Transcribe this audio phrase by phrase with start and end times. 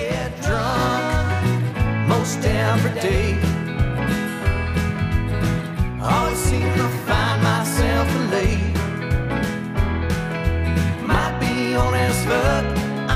[0.00, 1.44] get drunk
[2.08, 3.28] most every day.
[6.02, 8.74] Always seem to find myself late.
[11.12, 12.64] Might be on as fuck.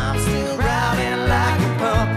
[0.01, 2.09] I'm still riding like a pup.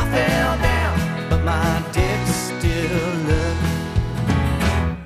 [0.00, 0.94] I fell down,
[1.30, 3.56] but my dick's still up.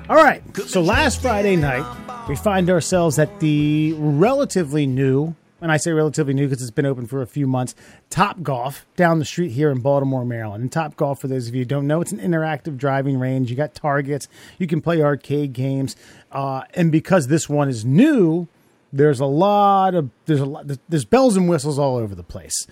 [0.09, 0.41] All right.
[0.67, 1.85] So last Friday night,
[2.27, 6.85] we find ourselves at the relatively new, and I say relatively new because it's been
[6.85, 7.75] open for a few months,
[8.09, 10.61] Top Golf down the street here in Baltimore, Maryland.
[10.61, 13.49] And Top Golf, for those of you who don't know, it's an interactive driving range.
[13.49, 14.27] You got targets,
[14.59, 15.95] you can play arcade games,
[16.31, 18.47] uh, and because this one is new,
[18.91, 22.67] there's a lot of there's a lot there's bells and whistles all over the place.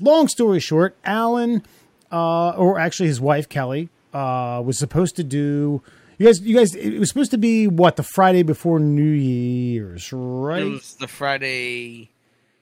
[0.00, 1.62] Long story short, Alan,
[2.10, 5.82] uh, or actually his wife Kelly, uh, was supposed to do.
[6.18, 10.12] You guys, you guys, it was supposed to be what the Friday before New Year's,
[10.12, 10.62] right?
[10.62, 12.10] It was the Friday.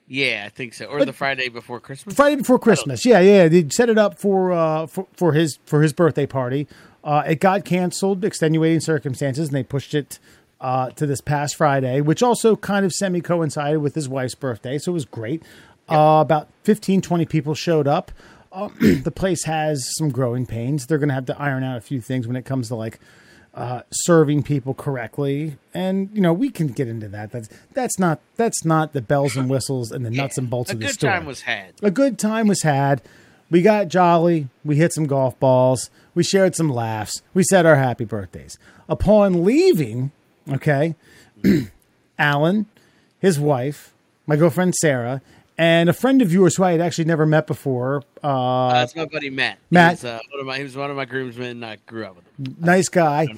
[0.06, 2.14] Yeah, I think so, or the Friday before Christmas.
[2.14, 3.06] Friday before Christmas.
[3.06, 3.48] Yeah, yeah.
[3.48, 6.66] They set it up for uh for, for his for his birthday party.
[7.04, 10.18] Uh, it got canceled, extenuating circumstances, and they pushed it
[10.60, 14.78] uh, to this past Friday, which also kind of semi coincided with his wife's birthday,
[14.78, 15.42] so it was great.
[15.88, 18.12] Uh, about 15, 20 people showed up.
[18.52, 20.86] Uh, the place has some growing pains.
[20.86, 23.00] They're going to have to iron out a few things when it comes to like
[23.54, 27.32] uh, serving people correctly, and you know we can get into that.
[27.32, 30.80] That's that's not that's not the bells and whistles and the nuts and bolts of
[30.80, 31.12] the story.
[31.12, 31.74] A good time was had.
[31.82, 33.02] a good time was had.
[33.50, 34.48] We got jolly.
[34.64, 35.90] We hit some golf balls.
[36.14, 37.20] We shared some laughs.
[37.34, 38.58] We said our happy birthdays.
[38.88, 40.10] Upon leaving,
[40.50, 40.94] okay,
[42.18, 42.66] Alan,
[43.18, 43.92] his wife,
[44.26, 45.20] my girlfriend Sarah,
[45.58, 48.02] and a friend of yours who I had actually never met before.
[48.22, 49.58] Uh, That's my buddy Matt.
[49.70, 50.00] Matt.
[50.00, 51.62] He was, uh, one of my, he was one of my groomsmen.
[51.64, 52.56] I grew up with him.
[52.60, 53.28] nice guy.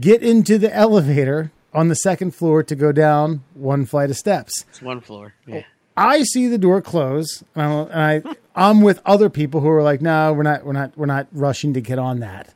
[0.00, 4.64] Get into the elevator on the second floor to go down one flight of steps.
[4.70, 5.34] It's one floor.
[5.46, 5.62] Yeah.
[5.96, 9.82] I see the door close, and, I'm, and I I'm with other people who are
[9.82, 12.52] like, no, we're not, we're not, we're not rushing to get on that,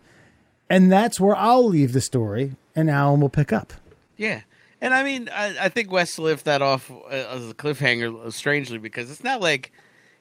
[0.68, 3.72] and that's where I'll leave the story, and Alan will pick up.
[4.16, 4.40] Yeah.
[4.80, 8.30] And I mean, I, I think West left that off uh, as a cliffhanger uh,
[8.30, 9.72] strangely because it's not like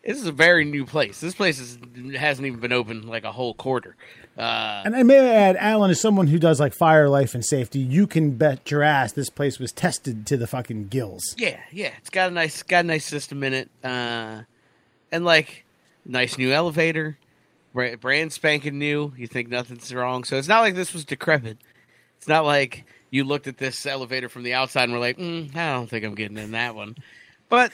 [0.03, 1.19] this is a very new place.
[1.19, 1.77] This place is,
[2.15, 3.95] hasn't even been open like a whole quarter.
[4.37, 7.79] Uh, And I may add, Alan is someone who does like fire, life, and safety.
[7.79, 11.35] You can bet your ass this place was tested to the fucking gills.
[11.37, 14.41] yeah, yeah, it's got a nice, got a nice system in it, uh,
[15.11, 15.65] and like
[16.05, 17.17] nice new elevator,
[17.73, 19.13] brand spanking new.
[19.17, 21.57] You think nothing's wrong, so it's not like this was decrepit.
[22.17, 25.55] It's not like you looked at this elevator from the outside and were like, mm,
[25.55, 26.95] I don't think I'm getting in that one.
[27.49, 27.71] But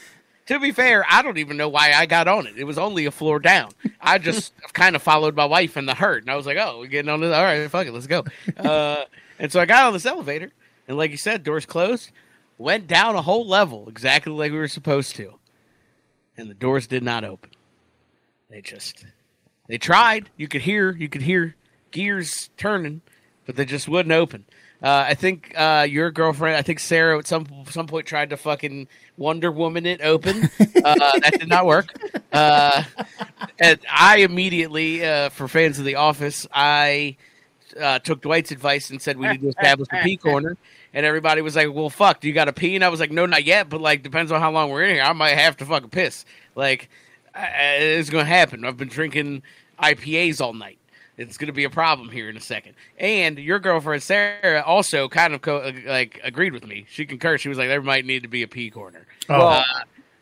[0.47, 2.57] to be fair, I don't even know why I got on it.
[2.57, 3.71] It was only a floor down.
[4.01, 6.79] I just kind of followed my wife in the herd, and I was like, "Oh,
[6.79, 7.33] we're getting on this.
[7.33, 8.23] All right, fuck it, let's go."
[8.57, 9.05] Uh,
[9.39, 10.51] and so I got on this elevator,
[10.87, 12.11] and like you said, doors closed.
[12.59, 15.39] Went down a whole level, exactly like we were supposed to,
[16.37, 17.49] and the doors did not open.
[18.49, 19.05] They just
[19.67, 20.29] they tried.
[20.37, 21.55] You could hear you could hear
[21.91, 23.01] gears turning,
[23.45, 24.45] but they just wouldn't open.
[24.81, 28.37] Uh, I think uh, your girlfriend, I think Sarah, at some some point tried to
[28.37, 30.49] fucking Wonder Woman it open.
[30.83, 31.93] Uh, that did not work.
[32.33, 32.83] Uh,
[33.57, 37.15] and I immediately, uh, for fans of The Office, I
[37.79, 40.57] uh, took Dwight's advice and said we need to establish a pee corner.
[40.93, 43.11] And everybody was like, "Well, fuck, do you got to pee?" And I was like,
[43.11, 45.03] "No, not yet, but like depends on how long we're in here.
[45.03, 46.25] I might have to fucking piss.
[46.55, 46.89] Like,
[47.33, 48.65] I, it's gonna happen.
[48.65, 49.43] I've been drinking
[49.81, 50.77] IPAs all night."
[51.17, 52.73] It's going to be a problem here in a second.
[52.97, 56.85] And your girlfriend Sarah also kind of co- like agreed with me.
[56.89, 57.39] She concurred.
[57.39, 59.47] She was like, "There might need to be a pee corner." Oh.
[59.47, 59.63] Uh,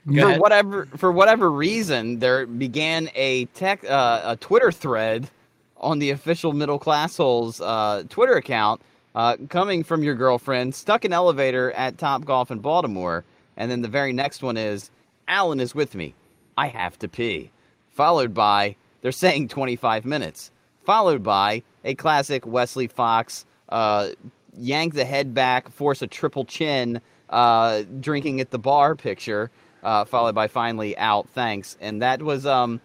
[0.05, 0.39] for ahead.
[0.39, 5.29] whatever for whatever reason, there began a tech uh, a Twitter thread
[5.77, 8.81] on the official Middle Class Holes uh, Twitter account,
[9.15, 13.23] uh, coming from your girlfriend, stuck in elevator at Top Golf in Baltimore,
[13.57, 14.91] and then the very next one is
[15.27, 16.13] Alan is with me.
[16.57, 17.51] I have to pee.
[17.91, 20.51] Followed by they're saying 25 minutes.
[20.83, 24.09] Followed by a classic Wesley Fox uh,
[24.57, 29.49] yank the head back, force a triple chin, uh, drinking at the bar picture,
[29.83, 31.77] uh, followed by finally out, thanks.
[31.79, 32.81] And that was, um,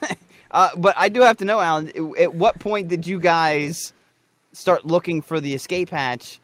[0.50, 3.92] uh, but I do have to know, Alan, at what point did you guys
[4.52, 6.40] start looking for the escape hatch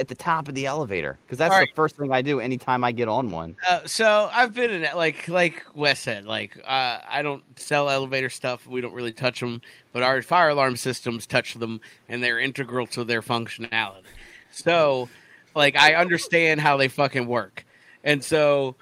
[0.00, 1.18] at the top of the elevator?
[1.24, 3.56] Because that's All the first thing I do anytime I get on one.
[3.68, 7.88] Uh, so I've been in it, like like Wes said, like uh, I don't sell
[7.88, 8.66] elevator stuff.
[8.66, 9.60] We don't really touch them,
[9.92, 14.02] but our fire alarm systems touch them, and they're integral to their functionality.
[14.50, 15.08] So,
[15.54, 17.64] like, I understand how they fucking work,
[18.02, 18.74] and so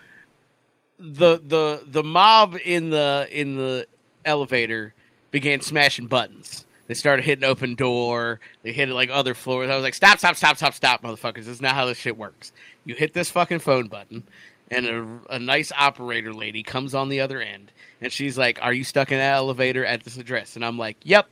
[0.99, 3.87] the the the mob in the in the
[4.25, 4.95] elevator
[5.31, 6.65] began smashing buttons.
[6.89, 8.41] They started hitting open door.
[8.63, 9.71] They hit it like other floors.
[9.71, 11.45] I was like, stop, stop, stop, stop, stop, motherfuckers.
[11.45, 12.51] This is not how this shit works.
[12.85, 14.25] You hit this fucking phone button,
[14.71, 17.71] and a, a nice operator lady comes on the other end,
[18.01, 20.97] and she's like, "Are you stuck in that elevator at this address?" And I'm like,
[21.05, 21.29] "Yep."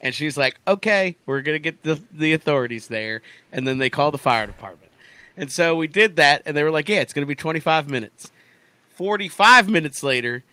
[0.00, 4.12] And she's like, "Okay, we're gonna get the the authorities there," and then they call
[4.12, 4.92] the fire department.
[5.36, 8.30] And so we did that, and they were like, "Yeah, it's gonna be 25 minutes."
[8.94, 10.44] 45 minutes later,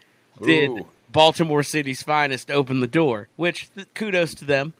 [0.43, 0.87] did Ooh.
[1.11, 3.27] Baltimore City's finest open the door?
[3.35, 4.73] Which kudos to them.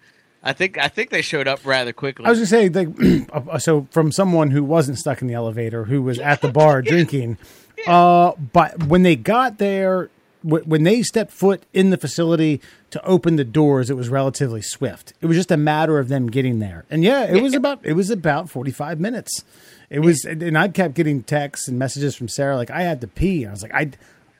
[0.44, 2.26] I think I think they showed up rather quickly.
[2.26, 2.90] I was gonna say, like,
[3.50, 6.82] uh, so from someone who wasn't stuck in the elevator, who was at the bar
[6.82, 7.38] drinking,
[7.86, 10.10] uh, but when they got there,
[10.44, 15.14] when they stepped foot in the facility to open the doors, it was relatively swift.
[15.22, 17.94] It was just a matter of them getting there, and yeah, it was about it
[17.94, 19.44] was about forty five minutes.
[19.92, 23.02] It was, and and I kept getting texts and messages from Sarah like I had
[23.02, 23.46] to pee.
[23.46, 23.92] I was like, I,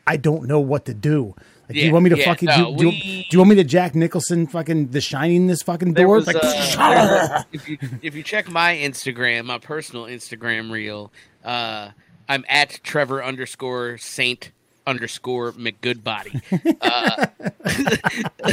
[0.08, 1.36] I don't know what to do.
[1.72, 3.40] Like, do you want me to yeah, fucking no, do, do, you- we- do you
[3.40, 6.16] want me to Jack Nicholson fucking The Shining this fucking door?
[6.16, 11.12] was, like, uh, if you if you check my Instagram, my personal Instagram reel,
[11.46, 11.92] uh,
[12.30, 14.52] I'm at Trevor underscore Saint
[14.88, 16.42] underscore McGoodbody.
[16.82, 17.28] Uh,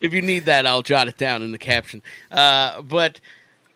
[0.00, 2.02] if you need that, I'll jot it down in the caption.
[2.30, 3.20] Uh, but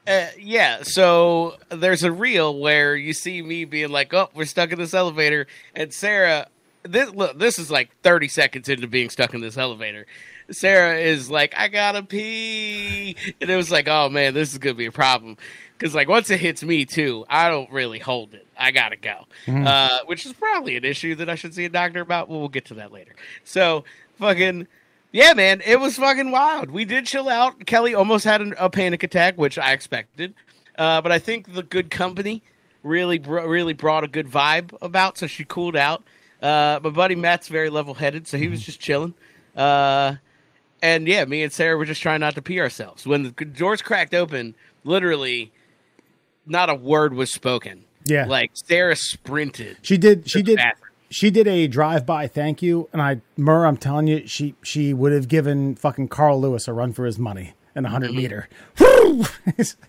[0.07, 4.73] uh, yeah, so there's a reel where you see me being like, "Oh, we're stuck
[4.73, 6.49] in this elevator," and Sarah.
[6.85, 10.07] This look, this is like 30 seconds into being stuck in this elevator.
[10.51, 14.75] Sarah is like, "I gotta pee," and it was like, "Oh man, this is gonna
[14.75, 15.37] be a problem."
[15.79, 18.47] Because like once it hits me too, I don't really hold it.
[18.57, 22.01] I gotta go, uh, which is probably an issue that I should see a doctor
[22.01, 22.29] about.
[22.29, 23.15] Well, we'll get to that later.
[23.45, 23.85] So
[24.19, 24.67] fucking
[25.13, 26.71] yeah, man, it was fucking wild.
[26.71, 27.67] We did chill out.
[27.67, 30.35] Kelly almost had an, a panic attack, which I expected,
[30.79, 32.43] uh, but I think the good company
[32.83, 36.03] really br- really brought a good vibe about, so she cooled out.
[36.43, 39.15] Uh, my buddy Matt's very level headed, so he was just chilling.
[39.57, 40.17] Uh,
[40.83, 43.07] and yeah, me and Sarah were just trying not to pee ourselves.
[43.07, 44.55] When the doors cracked open,
[44.85, 45.53] literally,
[46.47, 47.85] not a word was spoken.
[48.05, 48.25] Yeah.
[48.27, 49.77] like Sarah sprinted.
[49.83, 50.29] She did.
[50.29, 50.57] She did.
[50.57, 50.89] bathroom.
[51.11, 55.13] She did a drive-by thank you, and I, Mur, I'm telling you, she she would
[55.13, 58.49] have given fucking Carl Lewis a run for his money in a 100 meter.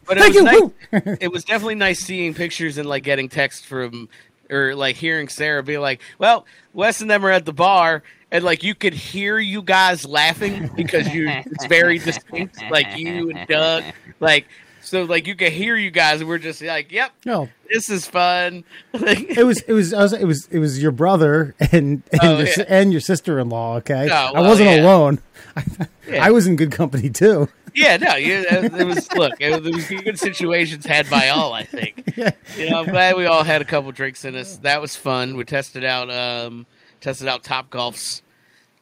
[0.05, 0.43] But thank it you.
[0.43, 1.17] was nice.
[1.21, 4.09] it was definitely nice seeing pictures and like getting texts from
[4.53, 8.43] or like hearing Sarah be like, "Well, Wes and them are at the bar." And
[8.43, 13.47] like you could hear you guys laughing because you it's very distinct, like you and
[13.47, 13.83] Doug,
[14.19, 14.47] like
[14.81, 18.05] so like you could hear you guys, and we're just like, "Yep, No, this is
[18.07, 18.63] fun."
[18.93, 22.37] It was it was, I was it was it was your brother and and, Oh,
[22.39, 22.63] your, yeah.
[22.67, 23.77] and your sister-in-law.
[23.77, 24.81] Okay, Oh, I wasn't yeah.
[24.83, 25.19] alone.
[26.09, 26.25] Yeah.
[26.25, 27.47] I was in good company too.
[27.73, 31.53] Yeah, no, you, it was look, it, was good situations had by all.
[31.53, 32.01] I think.
[32.55, 34.57] You know, I'm glad we all had a couple drinks in us.
[34.57, 35.35] That was fun.
[35.35, 36.67] We tested out um
[37.01, 38.21] tested out Top Golf's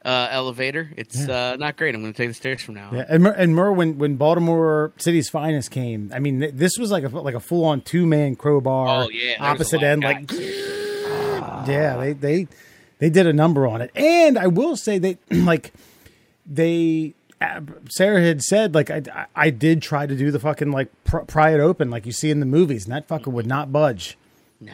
[0.04, 0.90] uh, elevator.
[0.96, 1.94] It's uh, not great.
[1.94, 2.88] I'm going to take the stairs from now.
[2.88, 2.96] on.
[2.96, 6.78] Yeah, and Mur, and Mur when when Baltimore City's finest came, I mean, th- this
[6.78, 9.04] was like a like a full on two man crowbar.
[9.04, 10.30] Oh, yeah, there was a opposite end, like
[11.68, 12.48] yeah, they they
[12.98, 15.72] they did a number on it, and I will say they like
[16.46, 17.14] they.
[17.42, 17.60] Uh,
[17.90, 21.18] Sarah had said, like, I, I- I did try to do the fucking, like, pr-
[21.20, 24.16] pry it open, like you see in the movies, and that fucker would not budge.
[24.60, 24.72] No,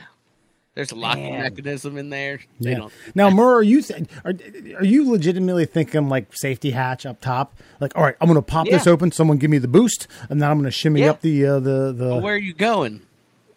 [0.75, 1.43] there's a locking Man.
[1.43, 2.41] mechanism in there.
[2.61, 2.77] They Yeah.
[2.79, 2.93] don't.
[3.15, 4.33] Now, Murr, are you th- are,
[4.79, 7.55] are you legitimately thinking like safety hatch up top?
[7.81, 9.11] Like, all right, I'm going to pop this open.
[9.13, 11.11] Someone give me the boost, and then I'm going to shimmy Yeah.
[11.11, 13.03] up the uh, the the Where are you going?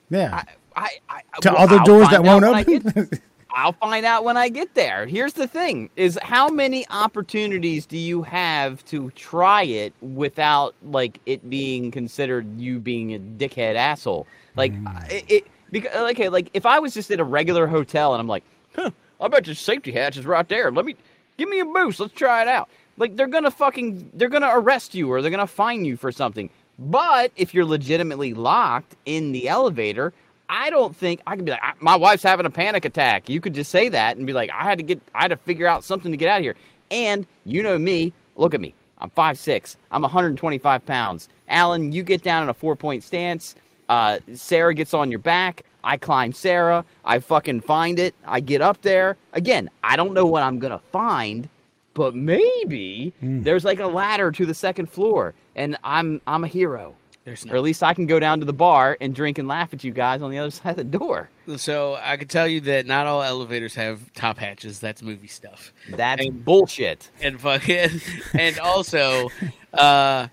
[0.09, 0.43] yeah
[0.75, 3.09] I, I, to well, other I'll doors that won't out when I open.
[3.53, 5.05] I'll find out when I get there.
[5.07, 11.19] Here's the thing: is how many opportunities do you have to try it without like
[11.25, 14.27] it being considered you being a dickhead asshole?
[14.55, 15.11] Like Mm.
[15.11, 18.27] it, it because okay, like if I was just at a regular hotel and I'm
[18.27, 18.43] like,
[18.75, 20.71] huh, I bet your safety hatch is right there.
[20.71, 20.95] Let me
[21.37, 21.99] give me a boost.
[21.99, 22.69] Let's try it out.
[22.97, 26.49] Like they're gonna fucking they're gonna arrest you or they're gonna fine you for something.
[26.79, 30.13] But if you're legitimately locked in the elevator,
[30.51, 33.29] I don't think I can be like, my wife's having a panic attack.
[33.29, 35.37] You could just say that and be like, I had to get, I had to
[35.37, 36.57] figure out something to get out of here.
[36.91, 38.75] And you know me, look at me.
[38.97, 39.77] I'm 5'6.
[39.91, 41.29] I'm 125 pounds.
[41.47, 43.55] Alan, you get down in a four point stance.
[43.87, 45.63] Uh, Sarah gets on your back.
[45.85, 46.83] I climb Sarah.
[47.05, 48.13] I fucking find it.
[48.25, 49.15] I get up there.
[49.31, 51.47] Again, I don't know what I'm going to find,
[51.93, 56.95] but maybe there's like a ladder to the second floor and I'm, I'm a hero.
[57.23, 59.73] There's Or at least I can go down to the bar and drink and laugh
[59.73, 61.29] at you guys on the other side of the door.
[61.57, 64.79] So I can tell you that not all elevators have top hatches.
[64.79, 65.71] That's movie stuff.
[65.89, 67.09] That's And- bullshit.
[67.21, 68.01] and fucking
[68.33, 69.29] and also
[69.73, 70.27] uh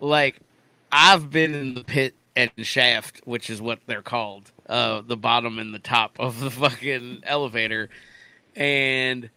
[0.00, 0.36] like
[0.90, 5.58] I've been in the pit and shaft, which is what they're called, uh the bottom
[5.58, 7.90] and the top of the fucking elevator
[8.56, 9.28] and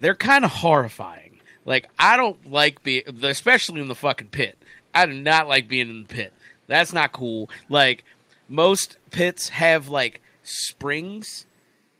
[0.00, 1.40] they're kind of horrifying.
[1.66, 4.56] Like I don't like being especially in the fucking pit.
[4.94, 6.32] I do not like being in the pit.
[6.66, 7.50] That's not cool.
[7.68, 8.04] Like
[8.48, 11.46] most pits have like springs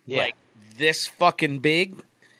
[0.07, 0.23] Yeah.
[0.23, 0.37] like
[0.77, 1.97] this fucking big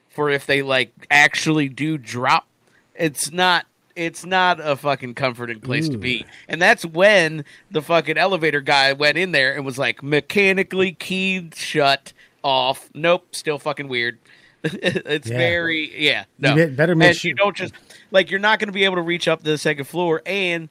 [0.09, 2.47] for if they like actually do drop.
[2.95, 3.67] It's not
[3.97, 6.25] it's not a fucking comforting place to be.
[6.49, 11.55] And that's when the fucking elevator guy went in there and was like mechanically keyed
[11.55, 12.89] shut off.
[12.95, 14.19] Nope, still fucking weird.
[14.65, 15.37] it's Yeah.
[15.37, 16.25] very yeah.
[16.39, 16.55] No.
[16.55, 17.75] bet- better make and sure- you don't just
[18.11, 20.69] like you're not going to be able to reach up to the second floor and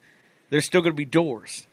[0.50, 1.68] there's still going to be doors.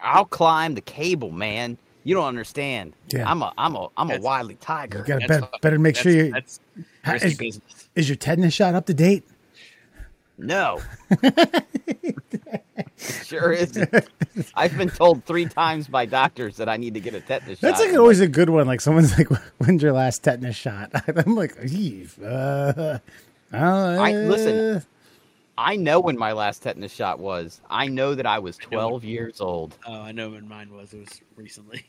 [0.00, 1.78] I'll climb the cable, man.
[2.04, 2.92] You don't understand.
[3.08, 3.28] Yeah.
[3.28, 4.98] I'm a I'm a I'm a That's- wily tiger.
[4.98, 6.60] You gotta better, fucking- better make sure you that's
[7.04, 7.88] Ha- risky is- business.
[7.96, 9.24] is your tetanus shot up to date.
[10.38, 10.80] No.
[12.98, 13.78] sure is.
[14.54, 17.66] I've been told three times by doctors that I need to get a tetanus shot.
[17.68, 17.88] That's shot.
[17.90, 18.66] like always a good one.
[18.66, 22.98] Like someone's like, "When's your last tetanus shot?" I'm like, "Eve, uh,
[23.52, 23.58] I-
[24.14, 24.82] uh, listen.
[25.58, 27.60] I know when my last tetanus shot was.
[27.70, 29.76] I know that I was 12 years old.
[29.86, 30.92] Oh, I know when mine was.
[30.92, 31.86] It was recently.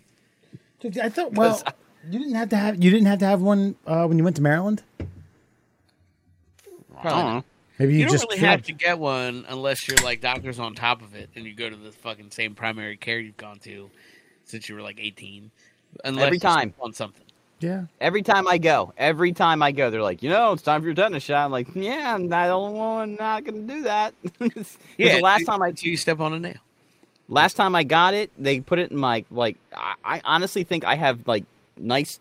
[1.02, 1.34] I thought.
[1.34, 1.62] Well,
[2.10, 2.82] you didn't have to have.
[2.84, 4.84] You didn't have to have one uh, when you went to Maryland.
[7.00, 7.44] I don't know.
[7.80, 10.58] Maybe you, You, don't just really feel- have to get one unless you're like doctors
[10.58, 13.60] on top of it and you go to the fucking same primary care you've gone
[13.60, 13.92] to
[14.46, 15.52] since you were like 18.
[16.04, 16.74] Unless Every time.
[16.82, 17.24] on something.
[17.60, 17.86] Yeah.
[18.00, 20.88] Every time I go, every time I go, they're like, you know, it's time for
[20.88, 21.46] your tetanus shot.
[21.46, 24.14] I'm like, yeah, I'm not, I'm not going to do that.
[24.40, 26.56] 'Cause the last time I until you step on a nail.
[27.28, 29.58] last time I got it, they put it in my like.
[29.76, 31.46] I, I honestly think I have like
[31.78, 32.20] nice,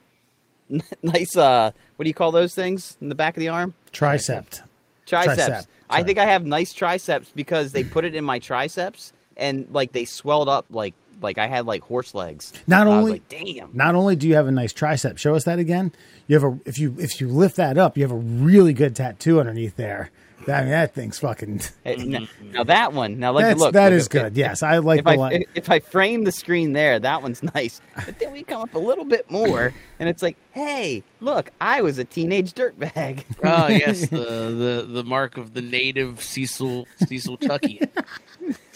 [1.03, 1.37] nice.
[1.37, 3.75] Uh, what do you call those things in the back of the arm?
[3.93, 4.63] Tricep.
[5.07, 5.67] Triceps.
[5.67, 5.67] Tricep.
[5.89, 9.93] I think I have nice triceps because they put it in my triceps and like
[9.93, 12.53] they swelled up like like I had like horse legs.
[12.67, 13.71] Not only- like, damn.
[13.73, 15.93] Not only do you have a nice tricep, show us that again.
[16.27, 18.97] You have a if you if you lift that up, you have a really good
[18.97, 20.11] tattoo underneath there.
[20.47, 21.61] That, I mean, that thing's fucking.
[21.85, 23.19] Now, now that one.
[23.19, 23.57] Now look.
[23.59, 24.37] Look that look, is if- good.
[24.37, 25.33] Yes, I like If the I line.
[25.33, 27.81] if, if I frame the screen there, that one's nice.
[28.05, 31.83] But then we come up a little bit more, and it's like, hey, look, I
[31.83, 33.25] was a teenage dirtbag.
[33.45, 37.91] Oh yes, the, the the mark of the native Cecil Cecil Tuckian.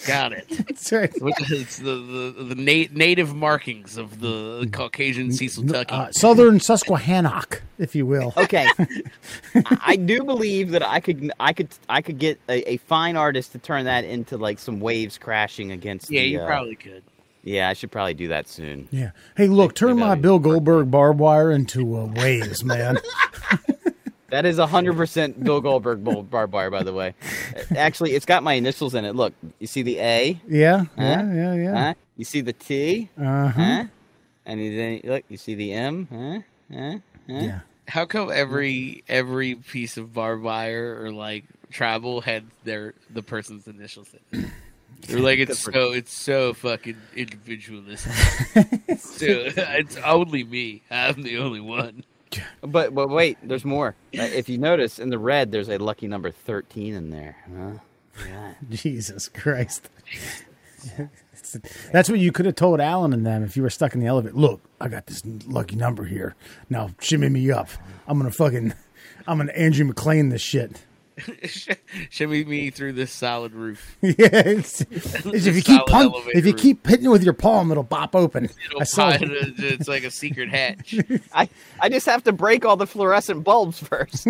[0.06, 0.46] Got it.
[0.48, 1.10] That's right.
[1.22, 6.00] Which is the the, the na- native markings of the Caucasian Cecil Tuckian.
[6.00, 8.34] Uh, Southern Susquehannock, if you will.
[8.36, 8.68] okay,
[9.54, 13.16] I I do believe that I could I could I could get a, a fine
[13.16, 16.10] artist to turn that into like some waves crashing against.
[16.10, 17.02] yeah, the, you uh, probably could.
[17.42, 18.88] Yeah, I should probably do that soon.
[18.90, 19.12] Yeah.
[19.36, 22.98] Hey, look, turn my Bill Goldberg barbed wire into uh, waves, man.
[24.30, 27.14] That is hundred percent Bill Goldberg bull- barbed wire, by the way.
[27.74, 29.16] Actually, it's got my initials in it.
[29.16, 30.86] Look, you see the A, yeah, Huh?
[30.96, 31.74] yeah, yeah, yeah.
[31.74, 31.94] huh?
[32.16, 33.48] You see the T, Uh huh.
[33.48, 33.84] huh?
[34.46, 36.38] And then look, you see the M, huh?
[36.72, 36.98] Huh?
[37.28, 37.34] Huh?
[37.40, 37.60] Yeah.
[37.88, 41.42] How come every every piece of barbed wire or like
[41.72, 44.50] travel had their the person's initials in it?
[45.06, 48.12] They're like it's so it's so fucking individualistic.
[48.98, 50.82] so it's only me.
[50.90, 52.04] I'm the only one.
[52.60, 53.96] But but wait, there's more.
[54.16, 57.36] Uh, if you notice in the red, there's a lucky number thirteen in there.
[57.56, 58.26] Huh?
[58.28, 58.54] Yeah.
[58.70, 59.88] Jesus Christ.
[61.92, 64.06] That's what you could have told Alan and them if you were stuck in the
[64.06, 64.34] elevator.
[64.34, 66.34] Look, I got this lucky number here.
[66.68, 67.68] Now shimmy me up.
[68.06, 68.74] I'm gonna fucking,
[69.26, 70.84] I'm gonna Andrew McLean this shit.
[72.10, 73.96] Shimmy me through this solid roof.
[74.02, 76.60] yeah, it's, it's if you keep Solid pun- elevator if you roof.
[76.60, 78.44] keep hitting it with your palm, it'll pop open.
[78.66, 79.30] It'll I saw pop- it.
[79.58, 80.94] it's like a secret hatch.
[81.32, 81.48] I
[81.80, 84.26] I just have to break all the fluorescent bulbs first.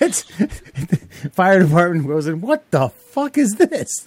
[0.00, 0.24] It's
[1.32, 2.40] fire department goes in.
[2.40, 4.06] What the fuck is this?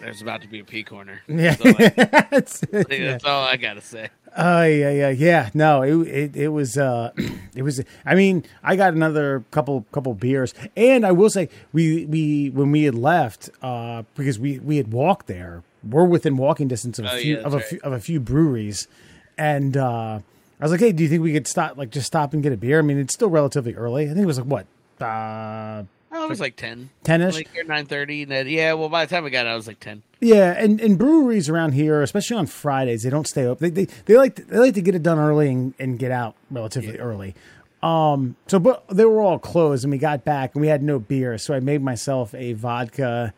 [0.00, 1.20] There's about to be a pee corner.
[1.28, 1.88] Yeah, That's all I,
[2.30, 2.82] That's yeah.
[3.12, 4.08] that's all I gotta say.
[4.36, 5.50] Oh yeah, yeah, yeah.
[5.52, 7.12] No, it it, it was uh,
[7.54, 7.82] it was.
[8.06, 12.70] I mean, I got another couple couple beers, and I will say we we when
[12.72, 15.62] we had left uh, because we we had walked there.
[15.86, 18.00] We're within walking distance of a Oh, few yeah, of a that's few, of a
[18.00, 18.88] few breweries,
[19.36, 20.20] and uh,
[20.60, 22.52] I was like, hey, do you think we could stop like just stop and get
[22.52, 22.78] a beer?
[22.78, 24.04] I mean, it's still relatively early.
[24.04, 24.66] I think it was like what
[25.04, 26.90] uh, It was like ten.
[27.04, 27.34] 10-ish?
[27.34, 28.26] Like nine thirty.
[28.28, 28.74] Yeah.
[28.74, 30.02] Well, by the time we got out, I was like ten.
[30.20, 33.74] Yeah, and, and breweries around here, especially on Fridays, they don't stay open.
[33.74, 36.12] They they, they like to, they like to get it done early and, and get
[36.12, 37.34] out relatively early.
[37.82, 40.98] Um, so but they were all closed, and we got back and we had no
[40.98, 43.34] beer, so I made myself a vodka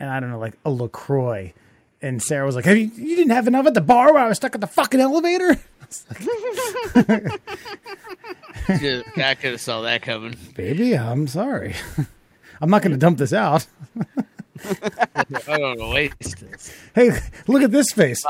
[0.00, 1.52] and I don't know, like a LaCroix.
[2.00, 4.28] And Sarah was like, "Have you you didn't have enough at the bar while I
[4.28, 5.58] was stuck at the fucking elevator?"
[8.68, 10.36] Yeah, I could have saw that coming.
[10.54, 11.74] Baby, I'm sorry.
[12.60, 13.66] I'm not going to dump this out.
[15.16, 15.90] I don't know.
[15.90, 16.74] Waste this.
[16.94, 18.22] Hey, look at this face.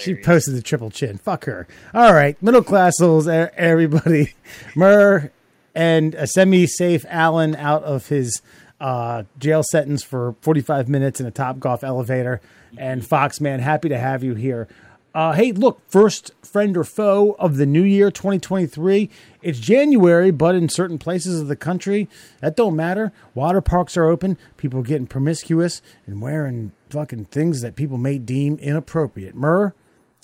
[0.00, 1.16] She posted the triple chin.
[1.18, 1.66] Fuck her.
[1.94, 4.34] All right, middle class souls, everybody.
[4.74, 5.30] Murr
[5.74, 8.42] and a semi-safe Alan out of his
[8.80, 12.40] uh, jail sentence for 45 minutes in a Top Golf elevator.
[12.76, 14.68] And Fox, man, happy to have you here.
[15.14, 19.10] Uh, hey, look, first friend or foe of the new year 2023.
[19.42, 22.08] It's January, but in certain places of the country,
[22.40, 23.12] that don't matter.
[23.34, 24.38] Water parks are open.
[24.56, 29.34] People are getting promiscuous and wearing fucking things that people may deem inappropriate.
[29.34, 29.74] Murr,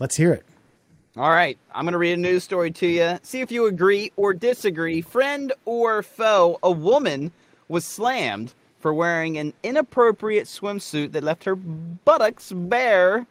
[0.00, 0.46] let's hear it.
[1.18, 3.18] All right, I'm going to read a news story to you.
[3.24, 5.00] See if you agree or disagree.
[5.00, 7.32] Friend or foe, a woman
[7.66, 13.26] was slammed for wearing an inappropriate swimsuit that left her buttocks bare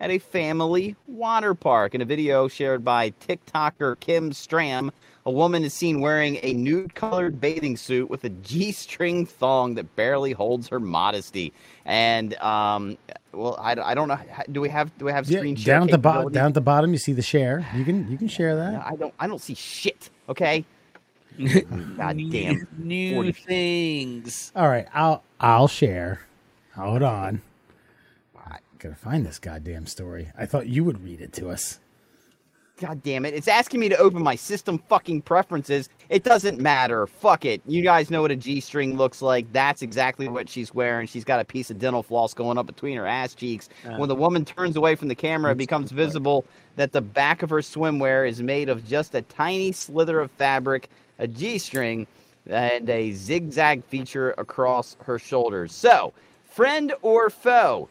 [0.00, 1.94] at a family water park.
[1.94, 4.90] In a video shared by TikToker Kim Stram,
[5.24, 9.74] a woman is seen wearing a nude colored bathing suit with a G string thong
[9.74, 11.52] that barely holds her modesty.
[11.84, 12.98] And, um,
[13.32, 14.18] well, I, I don't know.
[14.50, 16.54] Do we have do we have Yeah, screen share down at the bottom, down at
[16.54, 17.66] the bottom, you see the share.
[17.74, 18.84] You can you can share that.
[18.86, 20.10] I don't I don't see shit.
[20.28, 20.64] Okay.
[21.96, 22.66] God damn.
[22.76, 23.32] New 40.
[23.32, 24.52] things.
[24.54, 26.20] All right, I'll I'll share.
[26.74, 27.40] Hold on.
[28.36, 30.30] I gotta find this goddamn story.
[30.36, 31.78] I thought you would read it to us.
[32.80, 33.34] God damn it.
[33.34, 35.88] It's asking me to open my system fucking preferences.
[36.08, 37.06] It doesn't matter.
[37.06, 37.62] Fuck it.
[37.66, 39.50] You guys know what a G string looks like.
[39.52, 41.06] That's exactly what she's wearing.
[41.06, 43.68] She's got a piece of dental floss going up between her ass cheeks.
[43.98, 46.44] when the woman turns away from the camera, it becomes visible
[46.76, 50.88] that the back of her swimwear is made of just a tiny slither of fabric,
[51.18, 52.06] a G string,
[52.46, 55.72] and a zigzag feature across her shoulders.
[55.72, 56.12] So,
[56.44, 57.88] friend or foe,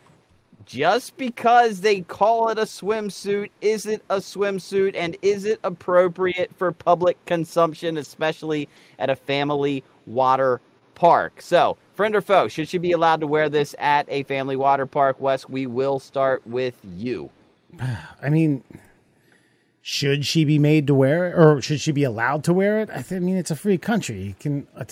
[0.65, 6.51] just because they call it a swimsuit, is it a swimsuit and is it appropriate
[6.55, 8.67] for public consumption, especially
[8.99, 10.61] at a family water
[10.95, 11.41] park?
[11.41, 14.85] So, friend or foe, should she be allowed to wear this at a family water
[14.85, 15.19] park?
[15.19, 17.29] Wes, we will start with you.
[18.21, 18.63] I mean,
[19.81, 22.89] should she be made to wear it, or should she be allowed to wear it?
[22.89, 24.21] I, th- I mean, it's a free country.
[24.21, 24.85] You can uh,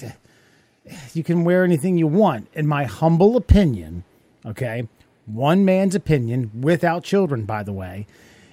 [1.14, 2.48] you can wear anything you want.
[2.54, 4.04] In my humble opinion,
[4.46, 4.88] okay,
[5.34, 8.08] one man's opinion, without children, by the way.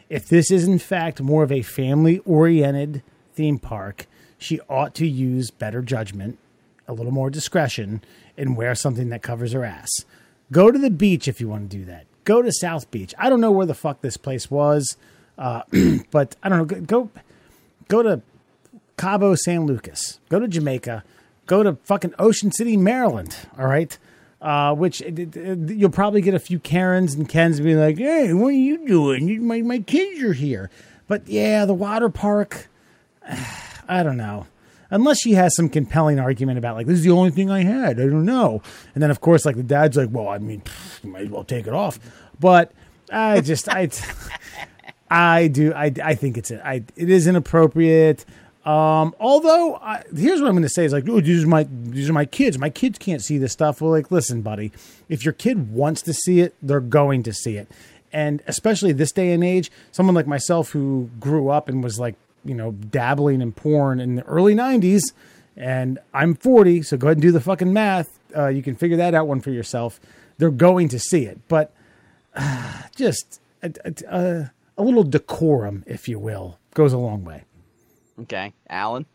[0.09, 3.03] If this is in fact more of a family-oriented
[3.35, 4.07] theme park,
[4.39, 6.39] she ought to use better judgment,
[6.87, 8.03] a little more discretion,
[8.37, 9.89] and wear something that covers her ass.
[10.53, 12.07] Go to the beach if you want to do that.
[12.25, 13.15] Go to South Beach.
[13.19, 14.97] I don't know where the fuck this place was,
[15.39, 15.63] uh,
[16.11, 16.81] but I don't know.
[16.81, 17.11] Go
[17.89, 18.21] go to
[18.97, 20.21] Cabo San Lucas.
[20.29, 21.05] Go to Jamaica.
[21.47, 23.37] Go to fucking Ocean City, Maryland.
[23.59, 23.97] All right.
[24.47, 25.37] Uh, which it-
[25.71, 29.27] you'll probably get a few Karens and Kens be like, "Hey, what are you doing?
[29.27, 30.71] You, my my kids are here."
[31.09, 32.69] But yeah, the water park.
[33.89, 34.47] I don't know.
[34.89, 37.99] Unless she has some compelling argument about like this is the only thing I had.
[37.99, 38.63] I don't know.
[38.95, 41.29] And then of course like the dad's like, well, I mean, pff, you might as
[41.31, 41.99] well take it off.
[42.39, 42.71] But
[43.13, 43.89] I just I
[45.11, 48.25] I do I I think it's I it is inappropriate.
[48.67, 51.69] Um, although I, here's what I'm going to say is like, oh, these are my
[51.71, 52.59] these are my kids.
[52.59, 53.81] My kids can't see this stuff.
[53.81, 54.73] Well, like, listen, buddy,
[55.09, 57.71] if your kid wants to see it, they're going to see it.
[58.13, 62.17] And especially this day and age, someone like myself who grew up and was like,
[62.45, 65.13] you know, dabbling in porn in the early '90s,
[65.57, 68.19] and I'm 40, so go ahead and do the fucking math.
[68.37, 70.01] Uh, you can figure that out one for yourself.
[70.39, 71.73] They're going to see it, but
[72.35, 73.73] uh, just a,
[74.09, 77.45] a, a little decorum, if you will, goes a long way.
[78.23, 78.53] Okay.
[78.69, 79.07] Alan?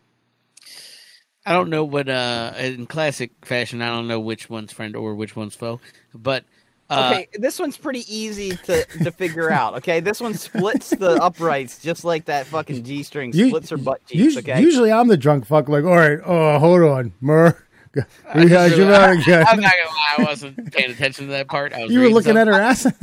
[1.45, 5.15] I don't know what uh in classic fashion I don't know which one's friend or
[5.15, 5.79] which one's foe.
[6.13, 6.43] But
[6.89, 9.75] uh Okay, this one's pretty easy to, to figure out.
[9.77, 13.77] Okay, this one splits the uprights just like that fucking G string You- splits her
[13.77, 14.37] butt cheeks.
[14.37, 17.57] Us- Okay, Usually I'm the drunk fuck, like, all right, oh, hold on, Mur.
[17.95, 18.01] We
[18.33, 19.45] I had you really- out I, again.
[19.49, 21.73] I'm not gonna lie, I wasn't paying attention to that part.
[21.73, 22.85] I was You were reading looking at her ass.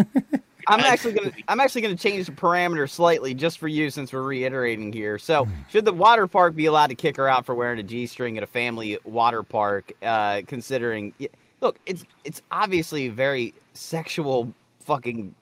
[0.69, 4.23] I'm actually gonna I'm actually gonna change the parameter slightly just for you since we're
[4.23, 5.19] reiterating here.
[5.19, 5.53] So, Hmm.
[5.71, 8.37] should the water park be allowed to kick her out for wearing a G string
[8.37, 9.93] at a family water park?
[10.03, 11.13] Uh, considering,
[11.61, 15.35] look, it's it's obviously very sexual fucking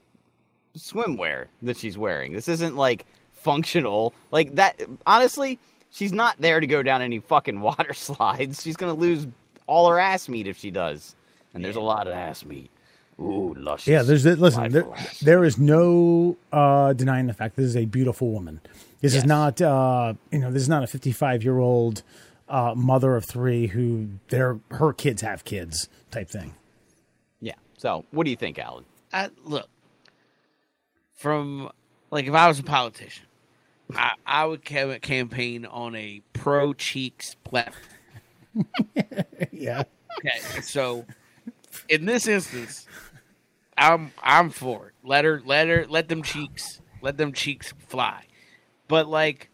[0.77, 2.33] swimwear that she's wearing.
[2.33, 4.13] This isn't like functional.
[4.31, 4.81] Like that.
[5.05, 5.59] Honestly,
[5.91, 8.61] she's not there to go down any fucking water slides.
[8.61, 9.27] She's gonna lose
[9.67, 11.15] all her ass meat if she does.
[11.53, 12.69] And there's a lot of ass meat.
[13.19, 13.87] Ooh, luscious.
[13.87, 14.71] yeah, there's listen.
[14.71, 14.85] There,
[15.21, 18.61] there is no uh, denying the fact this is a beautiful woman.
[19.01, 22.03] This is not, uh, you know, this is not a 55 year old
[22.49, 26.55] uh, mother of three who their her kids have kids type thing.
[27.41, 27.53] Yeah.
[27.77, 28.85] So, what do you think, Alan?
[29.13, 29.67] I, look,
[31.15, 31.69] from
[32.11, 33.25] like if I was a politician,
[33.95, 37.83] I, I would ca- campaign on a pro cheeks platform.
[39.51, 39.83] Yeah,
[40.19, 41.05] Okay, so
[41.89, 42.87] in this instance,
[43.77, 44.93] I'm I'm for it.
[45.03, 48.23] Let her let her let them cheeks let them cheeks fly.
[48.87, 49.49] But like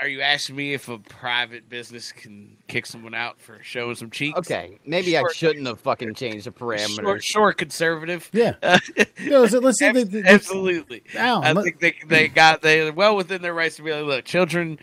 [0.00, 4.10] Are you asking me if a private business can kick someone out for showing some
[4.10, 4.38] cheeks?
[4.38, 7.00] Okay, maybe Short- I shouldn't have fucking changed the parameters.
[7.00, 8.30] Short, short conservative.
[8.32, 8.54] Yeah.
[8.62, 8.78] Uh,
[9.22, 11.02] No, so let's say they, they- absolutely.
[11.14, 14.24] Alan, I think they they got they're well within their rights to be like, look,
[14.24, 14.78] children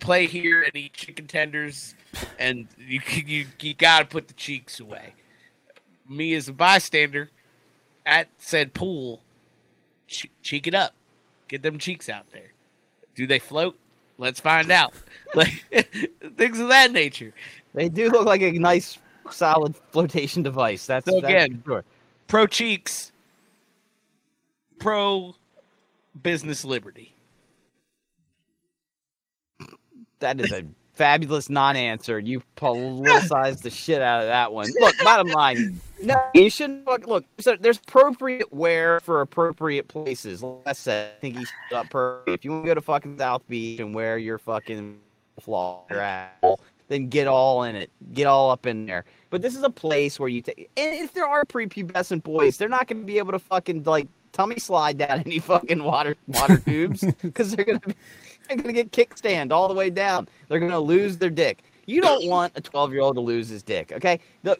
[0.00, 1.94] play here and eat chicken tenders,
[2.38, 5.14] and you you you got to put the cheeks away.
[6.08, 7.30] Me as a bystander
[8.04, 9.22] at said pool,
[10.06, 10.94] che- cheek it up,
[11.48, 12.52] get them cheeks out there.
[13.14, 13.76] Do they float?
[14.18, 14.92] Let's find out.
[15.34, 15.64] Like
[16.36, 17.34] things of that nature.
[17.74, 18.96] They do look like a nice,
[19.30, 20.86] solid flotation device.
[20.86, 21.84] That's, So again- for sure.
[22.28, 23.12] Pro cheeks,
[24.78, 25.34] pro
[26.22, 27.12] business liberty.
[30.20, 30.64] That is a
[30.96, 32.18] fabulous non-answer.
[32.18, 34.68] You politicized the shit out of that one.
[34.80, 37.06] Look, bottom line, no, you shouldn't look.
[37.06, 40.42] Look, so there's appropriate wear for appropriate places.
[40.42, 42.22] Like I said, I think you should up per.
[42.26, 44.98] If you want to go to fucking South Beach and wear your fucking
[45.40, 47.90] flaw your asshole, then get all in it.
[48.12, 49.04] Get all up in there.
[49.30, 50.70] But this is a place where you take.
[50.76, 54.08] And if there are prepubescent boys, they're not going to be able to fucking like
[54.32, 57.94] tummy slide down any fucking water water tubes because they're going to be
[58.46, 60.28] they're going to get kickstand all the way down.
[60.48, 61.64] They're going to lose their dick.
[61.86, 64.20] You don't want a 12 year old to lose his dick, okay?
[64.42, 64.58] The,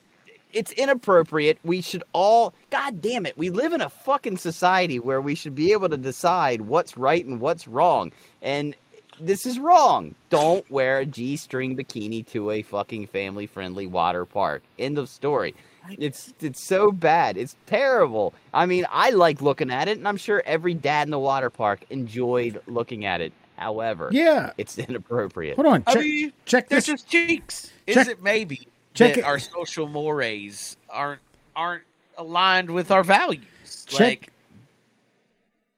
[0.53, 1.59] it's inappropriate.
[1.64, 5.55] We should all, God damn it, we live in a fucking society where we should
[5.55, 8.12] be able to decide what's right and what's wrong.
[8.40, 8.75] And
[9.20, 10.14] this is wrong.
[10.31, 14.62] Don't wear a G string bikini to a fucking family friendly water park.
[14.79, 15.55] End of story.
[15.99, 17.37] It's it's so bad.
[17.37, 18.35] It's terrible.
[18.53, 21.51] I mean, I like looking at it, and I'm sure every dad in the water
[21.51, 23.33] park enjoyed looking at it.
[23.56, 24.52] However, yeah.
[24.58, 25.56] it's inappropriate.
[25.56, 25.82] Hold on.
[25.86, 26.86] I Check, mean, check They're this.
[26.86, 27.70] just cheeks.
[27.86, 31.20] Is it maybe check that it- our social mores aren't
[31.54, 31.84] aren't
[32.18, 33.44] aligned with our values?
[33.86, 34.32] Check- Like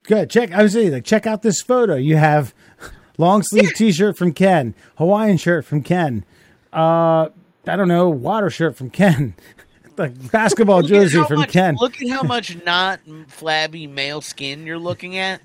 [0.03, 0.29] Good.
[0.29, 0.51] Check.
[0.51, 1.95] I was saying, like, check out this photo.
[1.95, 2.53] You have
[3.17, 6.25] long sleeve T-shirt from Ken, Hawaiian shirt from Ken.
[6.73, 7.29] Uh,
[7.67, 9.35] I don't know, water shirt from Ken,
[9.97, 11.75] like basketball jersey from much, Ken.
[11.79, 15.41] Look at how much not flabby male skin you're looking at.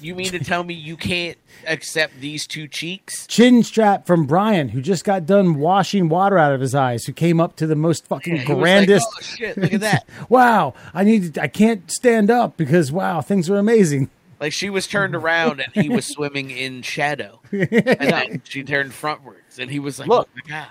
[0.00, 3.26] You mean to tell me you can't accept these two cheeks?
[3.26, 7.12] Chin strap from Brian, who just got done washing water out of his eyes, who
[7.12, 9.08] came up to the most fucking He was like, grandest.
[9.16, 9.56] oh shit!
[9.58, 10.06] Look at that.
[10.28, 11.34] wow, I need.
[11.34, 14.10] To, I can't stand up because wow, things are amazing.
[14.40, 18.90] Like she was turned around and he was swimming in shadow, and then she turned
[18.90, 20.28] frontwards and he was like, Look.
[20.28, 20.68] "Oh my god!"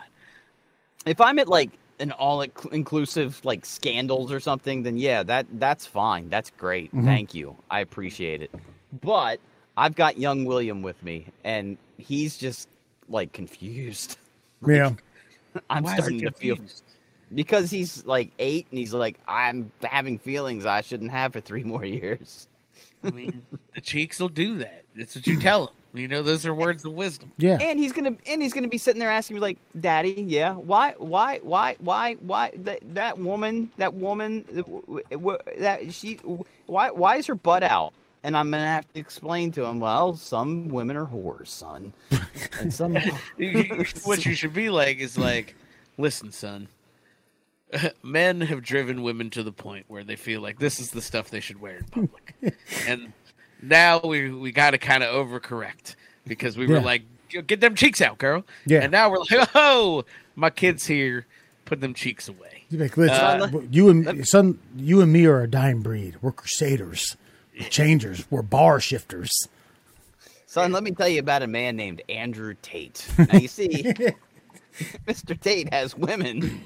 [1.05, 5.85] if I'm at like an all inclusive like Sandals or something, then yeah, that that's
[5.85, 6.29] fine.
[6.29, 6.89] That's great.
[6.89, 7.05] Mm-hmm.
[7.05, 7.55] Thank you.
[7.69, 8.51] I appreciate it.
[9.01, 9.39] But
[9.77, 12.69] I've got young William with me, and he's just
[13.09, 14.17] like confused.
[14.67, 14.91] Yeah.
[15.71, 16.55] I'm Why starting to feel
[17.33, 21.63] because he's like eight, and he's like, I'm having feelings I shouldn't have for three
[21.65, 22.47] more years.
[23.03, 23.41] I mean,
[23.73, 24.83] the cheeks will do that.
[24.95, 25.73] That's what you tell him.
[25.93, 27.31] You know, those are words of wisdom.
[27.37, 27.57] Yeah.
[27.59, 30.93] And he's gonna and he's gonna be sitting there asking me like, "Daddy, yeah, why,
[30.97, 36.19] why, why, why, why that that woman, that woman, w- w- that she,
[36.67, 40.15] why, why is her butt out?" And I'm gonna have to explain to him, "Well,
[40.15, 41.93] some women are whores, son,
[42.59, 42.95] and some."
[44.03, 45.55] what you should be like is like,
[45.97, 46.67] listen, son.
[48.03, 51.29] Men have driven women to the point where they feel like this is the stuff
[51.29, 52.35] they should wear in public,
[52.87, 53.13] and
[53.61, 55.95] now we we got to kind of overcorrect
[56.27, 57.03] because we were like,
[57.47, 58.43] get them cheeks out, girl.
[58.65, 58.81] Yeah.
[58.81, 60.05] And now we're like, oh,
[60.35, 61.25] my kid's here.
[61.65, 62.65] Put them cheeks away.
[62.69, 66.17] You're like, listen, Uh, you and son, you and me are a dying breed.
[66.21, 67.15] We're crusaders,
[67.69, 69.47] changers, we're bar shifters.
[70.45, 73.07] Son, let me tell you about a man named Andrew Tate.
[73.17, 73.83] Now you see,
[75.07, 75.39] Mr.
[75.39, 76.61] Tate has women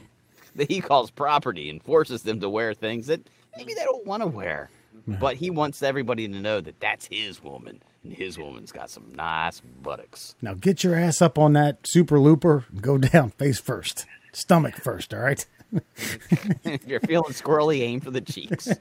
[0.56, 3.22] that he calls property and forces them to wear things that
[3.56, 4.70] maybe they don't want to wear.
[5.08, 9.14] But he wants everybody to know that that's his woman, and his woman's got some
[9.14, 10.34] nice buttocks.
[10.42, 14.78] Now get your ass up on that super looper and go down face first, stomach
[14.78, 15.14] first.
[15.14, 15.46] All right.
[16.64, 18.70] If you're feeling squirrely, aim for the cheeks.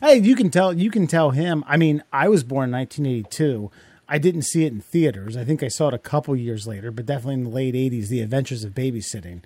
[0.00, 0.72] Hey, you can tell.
[0.72, 1.62] You can tell him.
[1.66, 3.70] I mean, I was born in 1982.
[4.08, 5.36] I didn't see it in theaters.
[5.36, 8.08] I think I saw it a couple years later, but definitely in the late 80s,
[8.08, 9.42] The Adventures of Babysitting,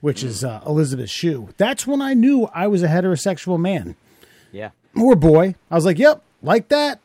[0.00, 1.48] which is uh, Elizabeth Shue.
[1.56, 3.96] That's when I knew I was a heterosexual man
[4.52, 4.70] Yeah.
[4.94, 5.56] or boy.
[5.72, 7.00] I was like, "Yep, like that."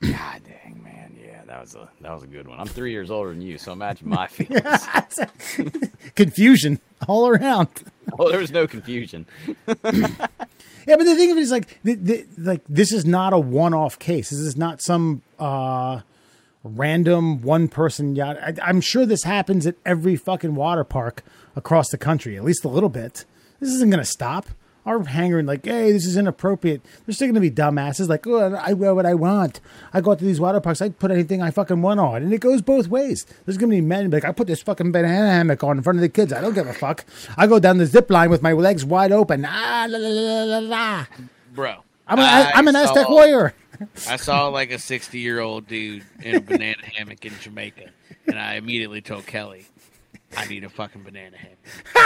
[0.00, 1.16] God dang, man.
[1.20, 2.60] Yeah, that was a that was a good one.
[2.60, 5.18] I'm three years older than you, so imagine my feelings.
[6.14, 7.68] Confusion all around.
[8.18, 9.26] oh, there was no confusion.
[10.86, 13.38] Yeah, but the thing of it is, like, th th like this is not a
[13.38, 14.30] one-off case.
[14.30, 16.00] This is not some uh,
[16.62, 18.36] random one-person yacht.
[18.40, 21.22] I, I'm sure this happens at every fucking water park
[21.56, 23.24] across the country, at least a little bit.
[23.60, 24.46] This isn't going to stop.
[24.86, 26.82] Are hangering like, hey, this is inappropriate.
[27.04, 29.60] There's still going to be dumbasses like, oh, I wear what I want.
[29.92, 30.82] I go to these water parks.
[30.82, 33.26] I put anything I fucking want on, and it goes both ways.
[33.44, 35.98] There's going to be men like, I put this fucking banana hammock on in front
[35.98, 36.32] of the kids.
[36.32, 37.04] I don't give a fuck.
[37.36, 39.44] I go down the zip line with my legs wide open.
[39.48, 41.06] Ah, la, la, la, la, la.
[41.54, 41.76] bro.
[42.06, 43.54] I'm, a, I I'm an Aztec warrior.
[44.08, 47.88] I saw like a 60 year old dude in a banana hammock in Jamaica,
[48.26, 49.66] and I immediately told Kelly,
[50.36, 51.58] I need a fucking banana hammock.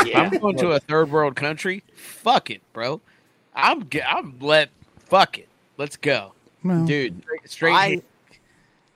[0.07, 1.83] If I'm going to a third world country.
[1.95, 3.01] Fuck it, bro.
[3.55, 5.49] I'm I'm let fuck it.
[5.77, 6.33] Let's go.
[6.65, 7.23] Well, dude.
[7.23, 8.03] Straight, straight I ham-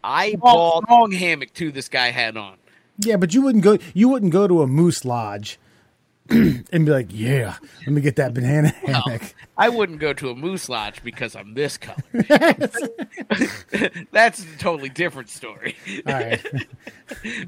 [0.04, 1.70] I long, bought long hammock too.
[1.72, 2.56] This guy had on.
[2.98, 3.78] Yeah, but you wouldn't go.
[3.94, 5.58] You wouldn't go to a moose lodge
[6.28, 10.34] and be like, "Yeah, let me get that banana hammock." I wouldn't go to a
[10.34, 12.02] moose lodge because I'm this color.
[14.12, 15.76] That's a totally different story.
[16.06, 16.44] All right.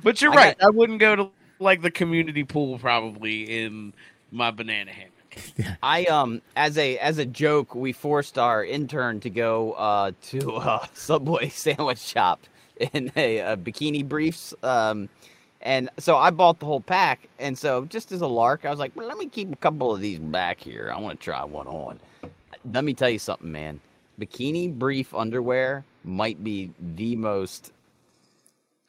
[0.03, 0.59] But you're I right.
[0.59, 3.93] got- I wouldn't go to like the community pool probably in
[4.31, 5.11] my banana hammock.
[5.83, 10.57] I um as a as a joke, we forced our intern to go uh to
[10.57, 12.41] a Subway sandwich shop
[12.93, 14.55] in a, a bikini briefs.
[14.63, 15.09] Um,
[15.61, 17.29] and so I bought the whole pack.
[17.39, 19.95] And so just as a lark, I was like, well, let me keep a couple
[19.95, 20.93] of these back here.
[20.95, 22.01] I want to try one on.
[22.71, 23.81] Let me tell you something, man.
[24.21, 27.73] Bikini brief underwear might be the most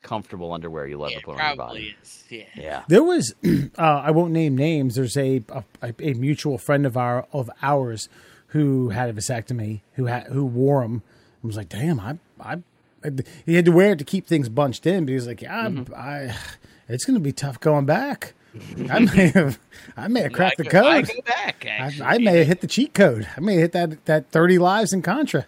[0.05, 1.95] comfortable underwear you'll ever Yeah, put on your probably body.
[2.01, 2.23] is.
[2.29, 2.43] Yeah.
[2.55, 2.83] Yeah.
[2.87, 3.33] There was,
[3.77, 4.95] uh, I won't name names.
[4.95, 5.63] There's a, a
[5.99, 8.07] a mutual friend of our of ours
[8.47, 11.01] who had a vasectomy, who had who wore them.
[11.43, 12.61] I was like, damn, I, I,
[13.45, 15.05] he had to wear it to keep things bunched in.
[15.05, 15.93] But he was like, yeah, Mm-hmm.
[15.95, 16.35] I,
[16.87, 18.33] it's going to be tough going back.
[18.89, 19.59] I may have,
[19.97, 21.11] I may have cracked the go- I code.
[21.15, 21.65] go back.
[21.67, 23.27] I, I may have hit the cheat code.
[23.35, 25.45] I may have hit that that thirty lives in Contra.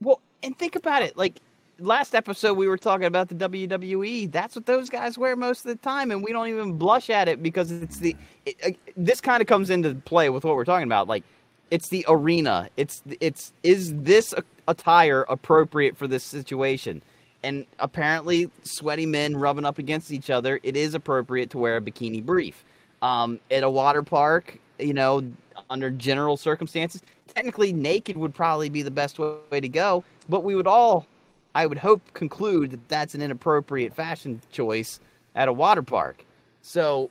[0.00, 1.16] Well, and think about it.
[1.16, 1.36] Like
[1.78, 4.30] last episode, we were talking about the WWE.
[4.30, 7.28] That's what those guys wear most of the time, and we don't even blush at
[7.28, 8.16] it because it's the.
[8.46, 11.08] It, uh, this kind of comes into play with what we're talking about.
[11.08, 11.24] Like,
[11.70, 12.68] it's the arena.
[12.76, 14.34] It's it's is this
[14.68, 17.02] attire appropriate for this situation?
[17.42, 21.80] And apparently, sweaty men rubbing up against each other, it is appropriate to wear a
[21.80, 22.64] bikini brief.
[23.02, 25.30] Um, at a water park, you know,
[25.68, 27.02] under general circumstances,
[27.34, 30.04] technically naked would probably be the best way, way to go.
[30.26, 31.06] But we would all,
[31.54, 35.00] I would hope, conclude that that's an inappropriate fashion choice
[35.34, 36.24] at a water park.
[36.62, 37.10] So,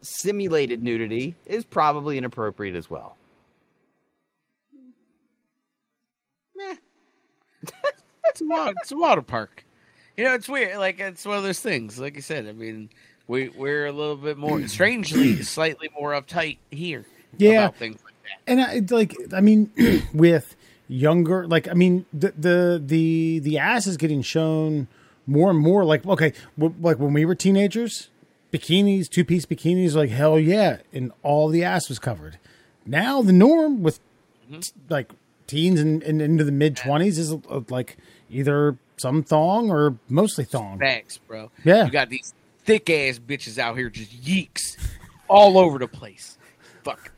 [0.00, 3.16] simulated nudity is probably inappropriate as well.
[8.26, 9.64] it's a water, it's a water park.
[10.16, 10.78] You know, it's weird.
[10.78, 11.98] Like it's one of those things.
[11.98, 12.88] Like you said, I mean,
[13.26, 17.04] we we're a little bit more, strangely, slightly more uptight here.
[17.38, 17.64] Yeah.
[17.64, 18.50] about things like that.
[18.50, 19.70] and I, it's like I mean,
[20.14, 20.55] with
[20.88, 24.88] younger, like I mean, the the the the ass is getting shown
[25.26, 25.84] more and more.
[25.84, 28.10] Like okay, w- like when we were teenagers,
[28.52, 32.38] bikinis, two piece bikinis, like hell yeah, and all the ass was covered.
[32.84, 34.00] Now the norm with
[34.48, 34.60] Mm-hmm.
[34.90, 35.10] like
[35.48, 37.96] teens and, and into the mid twenties is uh, like
[38.30, 40.78] either some thong or mostly thong.
[40.78, 41.50] Thanks, bro.
[41.64, 41.84] Yeah.
[41.86, 42.32] you got these
[42.64, 44.76] thick ass bitches out here just yeeks
[45.26, 46.38] all over the place.
[46.84, 47.10] Fuck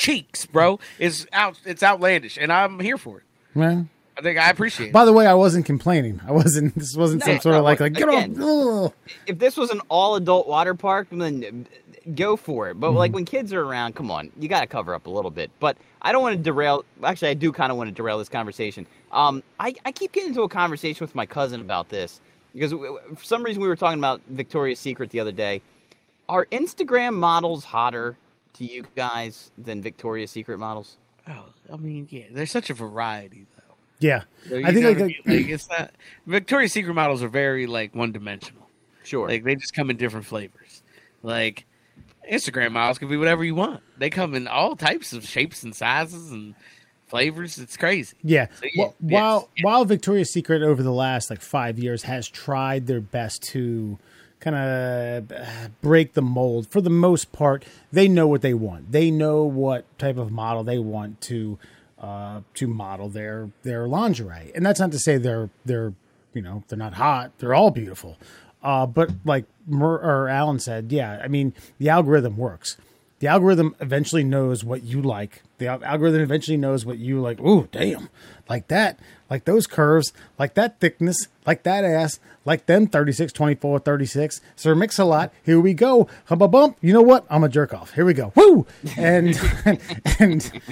[0.00, 0.78] cheeks, bro.
[0.98, 1.60] Is out.
[1.64, 3.24] It's outlandish, and I'm here for it.
[3.54, 3.82] Yeah.
[4.18, 4.92] I think I appreciate it.
[4.92, 6.20] By the way, I wasn't complaining.
[6.26, 6.74] I wasn't.
[6.78, 8.42] This wasn't some No, sort of no, like like get again.
[8.42, 8.86] off.
[8.86, 8.92] ugh.
[9.26, 11.66] If this was an all adult water park, then
[12.14, 12.78] go for it.
[12.80, 15.30] But like when kids are around, come on, you got to cover up a little
[15.30, 15.50] bit.
[15.60, 16.84] But I don't want to derail.
[17.02, 18.86] Actually, I do kind of want to derail this conversation.
[19.12, 22.20] Um, I, I keep getting into a conversation with my cousin about this
[22.54, 25.62] because w- w- for some reason we were talking about Victoria's Secret the other day.
[26.28, 28.16] Are Instagram models hotter
[28.60, 30.96] to you guys than Victoria's Secret models?
[31.28, 33.74] oh, I mean, yeah, there's such a variety though.
[33.98, 35.16] Yeah, So I think like, I mean?
[35.26, 35.90] Like, it's not
[36.26, 38.68] Victoria's Secret models are very like one dimensional.
[39.04, 39.28] Sure.
[39.28, 40.82] Like they just come in different flavors.
[41.22, 41.66] Like
[42.30, 43.82] Instagram models can be whatever you want.
[43.98, 46.54] They come in all types of shapes and sizes and
[47.08, 47.58] flavors.
[47.58, 48.16] It's crazy.
[48.22, 48.46] Yeah.
[48.54, 52.28] So, yeah, Wh- while yes, while Victoria's Secret over the last like five years has
[52.28, 53.98] tried their best to
[54.40, 58.92] kind of break the mold, for the most part, they know what they want.
[58.92, 61.58] They know what type of model they want to
[61.98, 65.92] uh, to model their their lingerie, and that's not to say they're they're
[66.32, 67.32] you know they're not hot.
[67.38, 68.16] They're all beautiful.
[68.62, 72.76] Uh, but like Mer- or Alan said, yeah, I mean the algorithm works
[73.20, 75.42] the algorithm eventually knows what you like.
[75.58, 77.38] The al- algorithm eventually knows what you like.
[77.40, 78.08] Ooh, damn.
[78.48, 78.98] Like that.
[79.30, 80.12] Like those curves.
[80.38, 81.16] Like that thickness.
[81.46, 82.18] Like that ass.
[82.44, 84.40] Like them 36, 24, 36.
[84.56, 85.32] Sir Mix a lot.
[85.44, 86.08] Here we go.
[86.26, 86.76] Hump a bump.
[86.80, 87.24] You know what?
[87.30, 87.92] I'm a jerk off.
[87.94, 88.32] Here we go.
[88.34, 88.66] Woo!
[88.96, 89.38] And,
[90.18, 90.62] and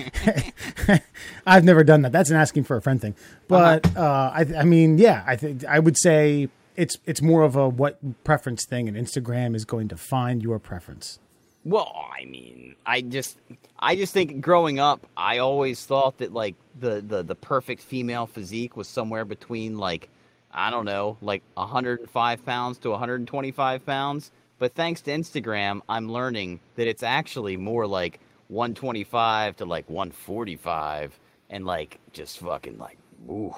[1.47, 2.13] I've never done that.
[2.13, 3.15] That's an asking for a friend thing.
[3.47, 7.55] But, uh, I, I mean, yeah, I think I would say it's, it's more of
[7.55, 11.21] a what preference thing and Instagram is going to find your preference.
[11.69, 13.37] Well, I mean, I just,
[13.79, 18.27] I just think growing up, I always thought that like the the the perfect female
[18.27, 20.09] physique was somewhere between like,
[20.51, 24.31] I don't know, like 105 pounds to 125 pounds.
[24.59, 31.21] But thanks to Instagram, I'm learning that it's actually more like 125 to like 145,
[31.51, 32.97] and like just fucking like,
[33.29, 33.55] ooh,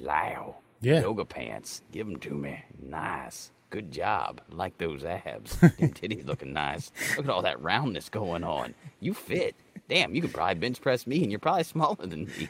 [0.00, 0.56] loud.
[0.80, 1.02] Yeah.
[1.02, 1.82] Yoga pants.
[1.92, 2.64] Give them to me.
[2.82, 3.52] Nice.
[3.70, 4.40] Good job.
[4.50, 5.56] I like those abs.
[5.60, 6.90] Them titties looking nice.
[7.16, 8.74] Look at all that roundness going on.
[9.00, 9.54] You fit.
[9.88, 12.48] Damn, you could probably bench press me, and you're probably smaller than me.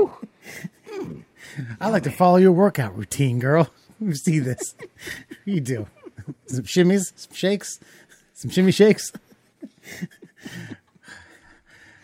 [1.80, 3.70] I like to follow your workout routine, girl.
[4.00, 4.74] You see this?
[5.44, 5.86] you do
[6.46, 7.78] some shimmies, some shakes,
[8.34, 9.12] some shimmy shakes.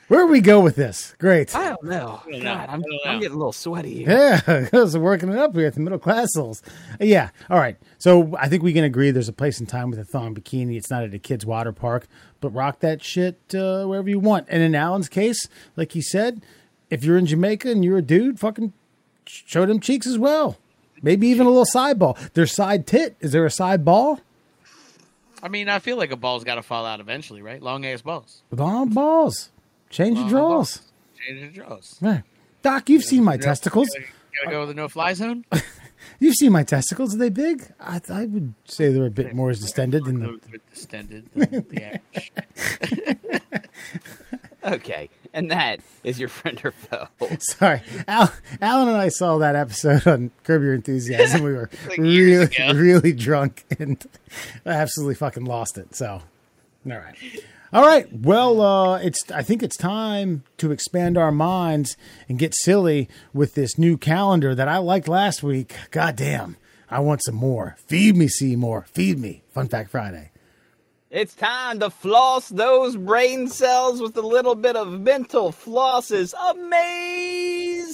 [0.09, 1.14] Where do we go with this?
[1.18, 1.55] Great.
[1.55, 2.23] I don't know.
[2.27, 4.11] God, I'm, don't I'm getting a little sweaty here.
[4.11, 6.62] Yeah, because we're working it up here at the middle class holes.
[6.99, 7.77] Yeah, all right.
[7.99, 10.79] So I think we can agree there's a place and time with a thong bikini.
[10.79, 12.07] It's not at a kid's water park,
[12.40, 14.47] but rock that shit uh, wherever you want.
[14.49, 16.42] And in Alan's case, like he said,
[16.88, 18.73] if you're in Jamaica and you're a dude, fucking
[19.27, 20.57] show them cheeks as well.
[21.03, 22.16] Maybe even a little side ball.
[22.33, 23.14] There's side tit.
[23.21, 24.21] Is there a side ball?
[25.42, 27.62] I mean, I feel like a ball's got to fall out eventually, right?
[27.62, 28.42] Long ass balls.
[28.51, 29.51] Long balls.
[29.90, 30.83] Change your drawers.
[31.27, 31.96] Change the drawers.
[32.01, 32.22] Right.
[32.62, 33.88] Doc, you've seen my testicles.
[33.88, 34.05] Gotta,
[34.44, 35.44] gotta go with the no fly zone.
[36.20, 37.14] You've seen my testicles.
[37.14, 37.72] Are they big?
[37.81, 40.38] I, I would say they're a bit more distended than the.
[40.51, 42.33] With distended than the average.
[44.64, 47.09] Okay, and that is your friend or foe.
[47.38, 51.42] Sorry, Al, Alan and I saw that episode on Curb Your Enthusiasm.
[51.42, 54.05] We were Like really, really drunk and
[54.66, 55.94] absolutely fucking lost it.
[55.94, 56.22] So,
[56.87, 57.16] all right,
[57.72, 58.07] all right.
[58.12, 59.31] Well, uh, it's.
[59.31, 61.96] I think it's time to expand our minds
[62.28, 65.74] and get silly with this new calendar that I liked last week.
[65.90, 66.57] God damn,
[66.90, 67.76] I want some more.
[67.87, 68.87] Feed me, Seymour.
[68.90, 69.42] Feed me.
[69.52, 70.31] Fun Fact Friday.
[71.11, 76.35] It's time to floss those brain cells with a little bit of mental flosses.
[76.50, 77.88] Amazing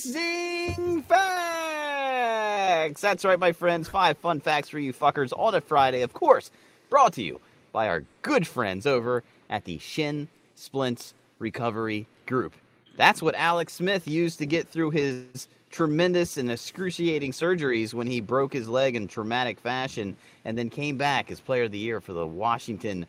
[1.03, 3.01] facts!
[3.01, 3.89] That's right, my friends.
[3.89, 6.51] Five fun facts for you fuckers on a Friday, of course.
[6.91, 7.41] Brought to you
[7.73, 12.55] by our good friends over at the Shin Splints Recovery Group.
[12.97, 18.21] That's what Alex Smith used to get through his tremendous and excruciating surgeries when he
[18.21, 22.01] broke his leg in traumatic fashion and then came back as player of the year
[22.01, 23.05] for the Washington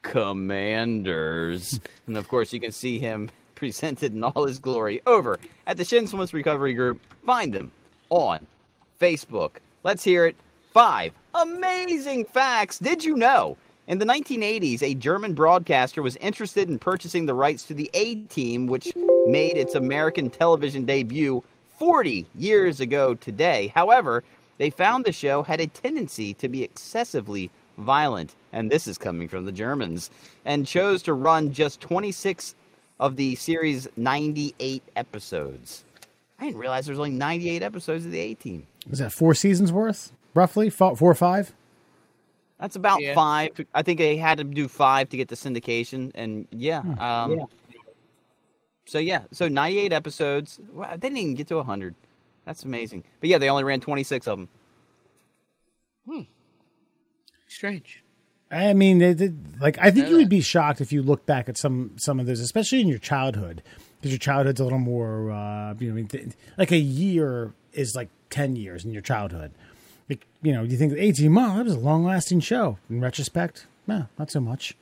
[0.00, 1.78] Commanders.
[2.06, 5.84] and of course, you can see him presented in all his glory over at the
[5.84, 7.00] Shin Splints Recovery Group.
[7.26, 7.70] Find them
[8.08, 8.46] on
[8.98, 9.56] Facebook.
[9.82, 10.36] Let's hear it.
[10.72, 12.78] Five amazing facts.
[12.78, 13.56] Did you know?
[13.88, 18.16] In the 1980s, a German broadcaster was interested in purchasing the rights to the A
[18.16, 18.92] Team, which
[19.26, 21.42] made its American television debut
[21.78, 23.72] 40 years ago today.
[23.74, 24.24] However,
[24.58, 29.26] they found the show had a tendency to be excessively violent, and this is coming
[29.26, 30.10] from the Germans,
[30.44, 32.54] and chose to run just 26
[33.00, 35.84] of the series' 98 episodes.
[36.38, 38.66] I didn't realize there was only 98 episodes of the A Team.
[38.90, 40.68] Was that four seasons worth, roughly?
[40.68, 41.54] Four, or five?
[42.60, 43.14] That's about Yeah.
[43.14, 43.50] five.
[43.74, 46.80] I think they had to do five to get the syndication, and yeah.
[46.98, 47.46] Um,
[48.86, 50.58] So yeah, so 98 episodes.
[50.72, 51.94] Wow, they didn't even get to 100.
[52.46, 53.04] That's amazing.
[53.20, 54.48] But yeah, they only ran 26 of them.
[56.06, 56.20] Hmm.
[57.46, 58.02] Strange.
[58.50, 61.26] I mean, it, it- like I think know you would be shocked if you look
[61.26, 63.62] back at some some of those, especially in your childhood,
[64.00, 67.52] because your childhood's a little more, uh, you know, I mean, th- like a year
[67.74, 69.52] is like ten years in your childhood.
[70.08, 72.78] You know, do you think eighteen months that was a long lasting show.
[72.88, 74.74] In retrospect, no, not so much.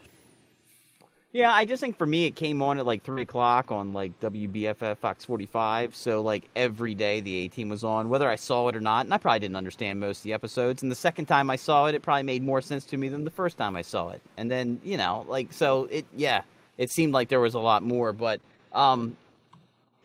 [1.37, 4.19] Yeah, I just think for me it came on at like three o'clock on like
[4.21, 5.95] WBFF Fox 45.
[5.95, 9.05] So like every day the A Team was on, whether I saw it or not.
[9.05, 10.83] And I probably didn't understand most of the episodes.
[10.83, 13.25] And the second time I saw it, it probably made more sense to me than
[13.25, 14.23] the first time I saw it.
[14.39, 16.41] And then you know, like so it, yeah,
[16.79, 18.15] it seemed like there was a lot more.
[18.15, 18.41] But
[18.73, 19.15] um,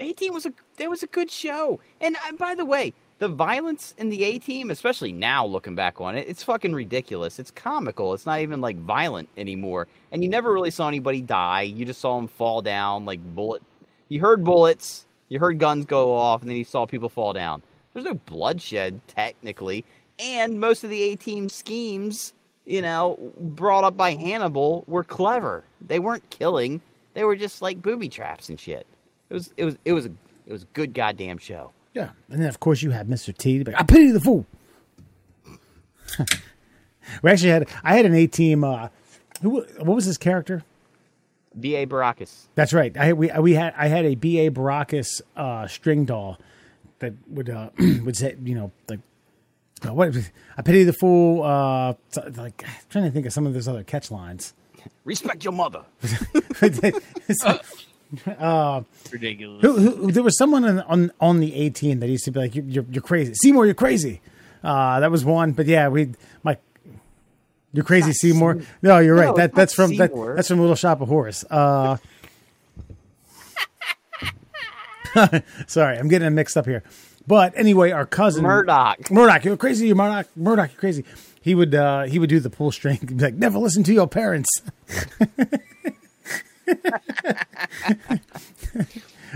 [0.02, 1.80] A Team was a there was a good show.
[2.02, 6.02] And uh, by the way, the violence in the A Team, especially now looking back
[6.02, 7.38] on it, it's fucking ridiculous.
[7.38, 8.16] It's comical.
[8.16, 9.88] It's not even like violent anymore.
[10.12, 11.62] And you never really saw anybody die.
[11.62, 13.62] You just saw them fall down like bullet.
[14.10, 17.62] You heard bullets, you heard guns go off, and then you saw people fall down.
[17.94, 19.86] There's no bloodshed technically,
[20.18, 22.34] and most of the A Team schemes,
[22.66, 25.64] you know, brought up by Hannibal were clever.
[25.80, 26.82] They weren't killing.
[27.14, 28.88] They were just like booby traps and shit.
[29.30, 30.12] It was it was it was a
[30.48, 31.72] it was a good goddamn show.
[31.94, 33.36] Yeah, and then of course you had Mr.
[33.36, 33.64] T.
[33.64, 34.46] like, I pity the fool.
[37.22, 38.64] we actually had I had an A team.
[38.64, 38.90] Uh,
[39.42, 40.64] who what was his character?
[41.60, 41.86] B.A.
[41.86, 42.48] Baracus.
[42.56, 42.96] That's right.
[42.96, 46.40] I we we had I had a B A Baracus uh, string doll
[47.00, 47.72] that would uh,
[48.04, 49.00] would say you know like
[49.86, 50.16] uh, what
[50.58, 51.44] I pity the fool.
[51.44, 51.96] Uh,
[52.38, 54.54] like I'm trying to think of some of those other catch lines.
[55.04, 55.84] Respect your mother.
[58.14, 59.62] It's like- Ridiculous.
[59.62, 62.56] who, who, there was someone on, on on the 18 that used to be like,
[62.56, 63.66] "You're you're, you're crazy, Seymour.
[63.66, 64.22] You're crazy."
[64.64, 66.12] Uh, that was one, but yeah, we
[66.44, 66.58] my.
[67.74, 68.62] You're crazy, Seymour.
[68.82, 69.30] No, you're No, right.
[69.30, 71.46] it's That that's from that, that's from Little Shop of Horrors.
[71.50, 71.98] Uh,
[75.68, 76.84] sorry, I'm getting it mixed up here.
[77.28, 79.10] But anyway, our cousin Murdock.
[79.12, 79.88] Murdock, you're crazy.
[79.88, 80.28] You're Murdock.
[80.36, 81.06] Murdock, you're crazy.
[81.42, 82.98] He would uh, he would do the pull string.
[82.98, 84.50] He'd be like, "Never listen to your parents."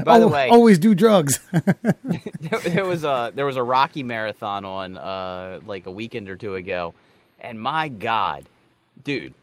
[0.04, 1.40] By the way, always do drugs.
[1.52, 6.36] there, there was a there was a Rocky marathon on uh like a weekend or
[6.36, 6.94] two ago,
[7.40, 8.46] and my God,
[9.04, 9.34] dude,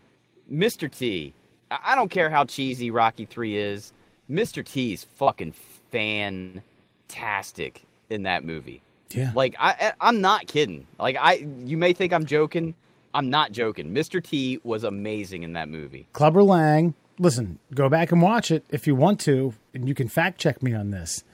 [0.53, 0.91] Mr.
[0.91, 1.33] T,
[1.71, 3.93] I don't care how cheesy Rocky Three is,
[4.31, 4.65] Mr.
[4.65, 5.55] T is fucking
[5.91, 8.83] fantastic in that movie.
[9.11, 10.87] yeah, Like I, I I'm not kidding.
[10.99, 12.75] Like I, you may think I'm joking.
[13.15, 13.93] I'm not joking.
[13.95, 14.23] Mr.
[14.23, 16.07] T was amazing in that movie.
[16.13, 16.95] Clubber Lang.
[17.19, 20.63] Listen, go back and watch it if you want to, and you can fact check
[20.63, 21.25] me on this.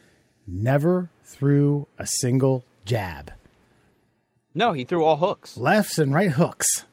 [0.47, 3.33] Never threw a single jab,
[4.55, 5.57] No, he threw all hooks.
[5.57, 6.85] lefts and right hooks.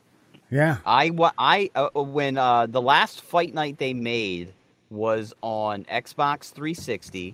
[0.52, 4.54] Yeah, I I uh, when uh, the last fight night they made
[4.92, 7.34] was on Xbox 360,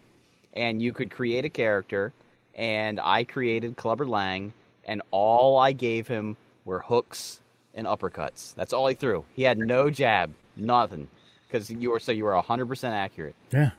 [0.54, 2.14] and you could create a character,
[2.56, 4.54] and I created Clubber Lang,
[4.86, 7.42] and all I gave him were hooks
[7.74, 8.56] and uppercuts.
[8.56, 9.26] That's all he threw.
[9.36, 11.10] He had no jab, nothing,
[11.52, 13.36] because you were so you were 100 percent accurate.
[13.52, 13.72] yeah,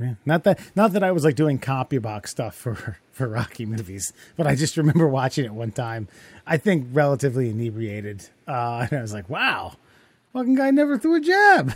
[0.00, 0.14] yeah.
[0.24, 4.46] Not that, not that I was like doing CompuBox stuff for for Rocky movies, but
[4.46, 6.08] I just remember watching it one time.
[6.46, 9.74] I think relatively inebriated, uh, and I was like, "Wow,
[10.32, 11.74] fucking guy never threw a jab."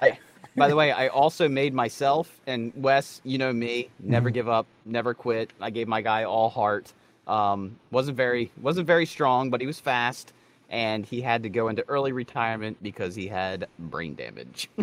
[0.00, 0.18] I,
[0.56, 3.20] by the way, I also made myself and Wes.
[3.24, 5.52] You know me, never give up, never quit.
[5.60, 6.92] I gave my guy all heart.
[7.26, 10.32] Um, wasn't very wasn't very strong, but he was fast,
[10.70, 14.70] and he had to go into early retirement because he had brain damage.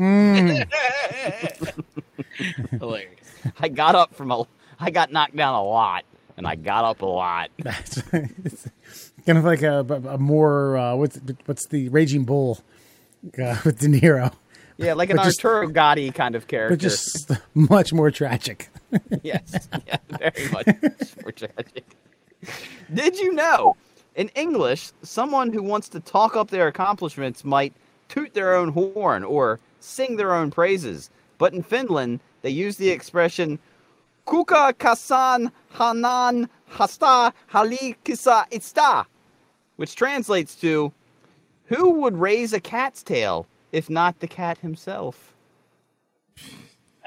[2.80, 3.12] Hilarious.
[3.60, 4.44] I got up from a,
[4.80, 6.04] I got knocked down a lot,
[6.36, 7.50] and I got up a lot.
[7.60, 8.70] That's it's
[9.26, 12.60] kind of like a, a more uh, what's what's the Raging Bull
[13.42, 14.34] uh, with De Niro,
[14.78, 16.76] Yeah, like an But just- Arturo Gatti kind of character.
[16.76, 18.70] but just much more tragic.
[19.24, 20.68] yes, yeah, very much
[21.22, 21.86] more tragic.
[22.94, 23.76] Did you know?
[24.18, 27.72] In English, someone who wants to talk up their accomplishments might
[28.10, 31.12] toot their own horn or sing their own praises.
[31.38, 33.60] But in Finland, they use the expression
[34.26, 39.06] "kuka kasan hanan hasta halikisa itsta,"
[39.76, 40.92] which translates to
[41.66, 45.36] "Who would raise a cat's tail if not the cat himself?"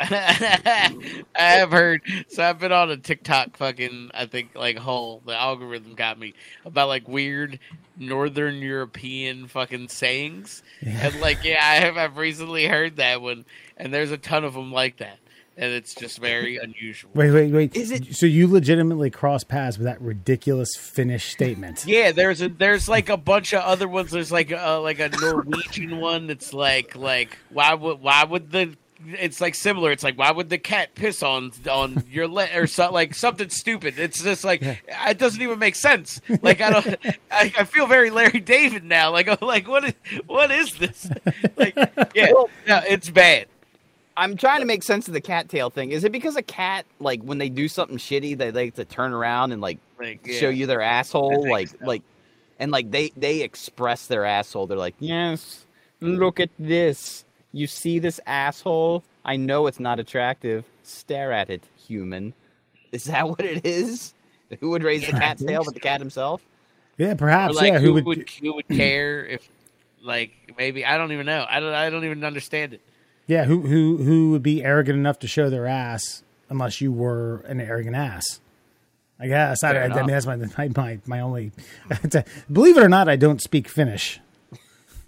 [0.11, 2.03] I have heard.
[2.29, 4.11] So I've been on a TikTok fucking.
[4.15, 6.35] I think like whole the algorithm got me
[6.65, 7.59] about like weird
[7.99, 11.97] Northern European fucking sayings, and like yeah, I have.
[11.97, 13.45] I've recently heard that one,
[13.77, 15.19] and there's a ton of them like that,
[15.59, 17.11] and it's just very unusual.
[17.15, 17.77] Wait, wait, wait.
[17.77, 21.85] Is it- so you legitimately cross paths with that ridiculous Finnish statement?
[21.87, 24.13] Yeah, there's a there's like a bunch of other ones.
[24.13, 28.75] There's like a like a Norwegian one that's like like why would why would the
[29.07, 29.91] it's like similar.
[29.93, 33.49] It's like why would the cat piss on on your leg or so, like something
[33.49, 33.99] stupid.
[33.99, 36.21] It's just like it doesn't even make sense.
[36.43, 36.87] Like I don't.
[37.31, 39.11] I, I feel very Larry David now.
[39.11, 39.95] Like I'm like what is
[40.27, 41.11] what is this?
[41.57, 41.75] Like
[42.15, 42.33] yeah,
[42.67, 43.47] yeah, it's bad.
[44.17, 45.93] I'm trying to make sense of the cattail thing.
[45.93, 49.13] Is it because a cat, like when they do something shitty, they like to turn
[49.13, 51.77] around and like Like show you their asshole, like so.
[51.81, 52.03] like,
[52.59, 54.67] and like they they express their asshole.
[54.67, 55.65] They're like, yes,
[56.01, 57.25] look at this.
[57.53, 59.03] You see this asshole?
[59.25, 60.65] I know it's not attractive.
[60.83, 62.33] Stare at it, human.
[62.93, 64.15] Is that what it is?
[64.61, 66.43] Who would raise the cat's tail but the cat himself?
[66.97, 67.55] Yeah, Or perhaps.
[67.57, 69.49] like yeah, who, who would, who would care if
[70.03, 71.47] like maybe I don't even know.
[71.49, 72.81] I don't I don't even understand it.
[73.27, 77.45] Yeah, who who who would be arrogant enough to show their ass unless you were
[77.47, 78.41] an arrogant ass?
[79.21, 79.63] I guess.
[79.63, 81.53] I, I, I mean, that's my my my, my only.
[82.53, 84.21] believe it or not, I don't speak Finnish.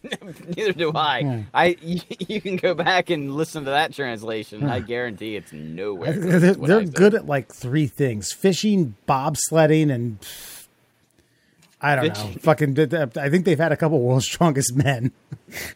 [0.57, 1.23] Neither do I.
[1.23, 1.41] Hmm.
[1.55, 4.65] I you, you can go back and listen to that translation.
[4.65, 6.13] I guarantee it's nowhere.
[6.13, 10.19] They're, close to what I they're good at like three things: fishing, bobsledding, and
[11.81, 12.41] I don't know.
[12.41, 12.79] Fucking,
[13.19, 15.13] I think they've had a couple world's strongest men.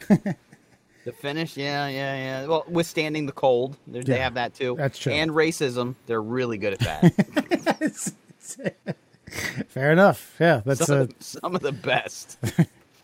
[0.09, 2.47] The Finnish, yeah, yeah, yeah.
[2.47, 4.75] Well, withstanding the cold, they they Yeah, have that too.
[4.77, 5.13] that's true.
[5.13, 8.13] And racism, they're really good at that.
[9.69, 10.35] Fair enough.
[10.41, 12.39] Yeah, that's some, uh, of the, some of the best.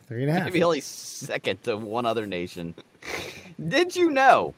[0.08, 0.44] Three and a half.
[0.46, 2.74] Maybe only second to one other nation.
[3.68, 4.54] Did you know?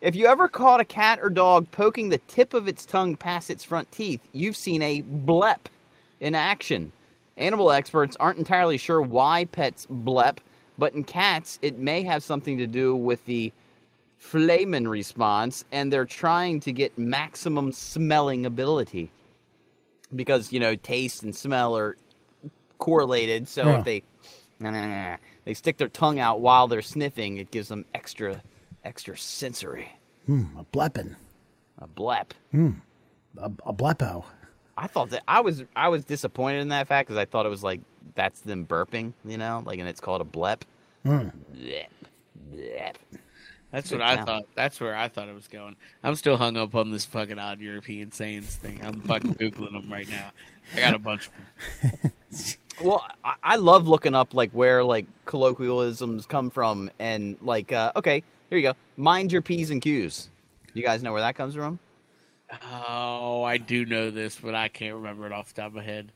[0.00, 3.50] If you ever caught a cat or dog poking the tip of its tongue past
[3.50, 5.68] its front teeth, you've seen a blep
[6.20, 6.92] in action.
[7.36, 10.40] Animal experts aren't entirely sure why pets blep,
[10.78, 13.52] But in cats, it may have something to do with the
[14.18, 19.10] flehmen response, and they're trying to get maximum smelling ability
[20.14, 21.96] because you know taste and smell are
[22.78, 23.48] correlated.
[23.48, 23.78] So Yeah.
[23.78, 24.02] if they
[25.44, 28.42] they stick their tongue out while they're sniffing, it gives them extra
[28.84, 29.88] extra sensory.
[30.26, 31.16] Hmm, a bleppin.
[31.78, 32.32] A blep.
[32.50, 32.70] Hmm,
[33.38, 34.24] a, a bleppo.
[34.76, 37.50] I thought that I was I was disappointed in that fact because I thought it
[37.50, 37.80] was like
[38.14, 40.64] that's them burping, you know, like and it's called a blep.
[41.04, 41.28] Hmm.
[41.52, 41.90] Blep.
[42.50, 42.98] Blep.
[43.72, 44.44] That's what I thought.
[44.54, 45.76] That's where I thought it was going.
[46.04, 48.80] I'm still hung up on this fucking odd European sayings thing.
[48.84, 50.30] I'm fucking googling them right now.
[50.76, 52.12] I got a bunch of them.
[52.82, 57.92] Well, I, I love looking up like where like colloquialisms come from and like uh,
[57.96, 58.74] okay, here you go.
[58.96, 60.28] Mind your p's and q's.
[60.74, 61.78] You guys know where that comes from?
[62.70, 65.82] Oh, I do know this, but I can't remember it off the top of my
[65.82, 66.12] head.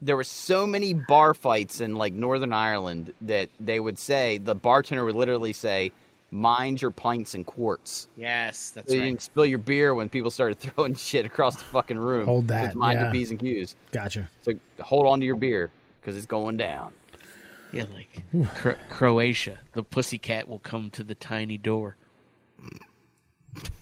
[0.00, 4.54] there were so many bar fights in like Northern Ireland that they would say the
[4.54, 5.92] bartender would literally say,
[6.30, 9.06] "Mind your pints and quarts." Yes, that's So you right.
[9.06, 12.26] didn't spill your beer when people started throwing shit across the fucking room.
[12.26, 13.04] Hold that, mind yeah.
[13.04, 13.76] your p's and q's.
[13.92, 14.28] Gotcha.
[14.42, 15.70] So hold on to your beer
[16.08, 16.94] because it's going down.
[17.70, 18.22] Yeah, like
[18.54, 21.98] Cro- Croatia, the pussycat will come to the tiny door.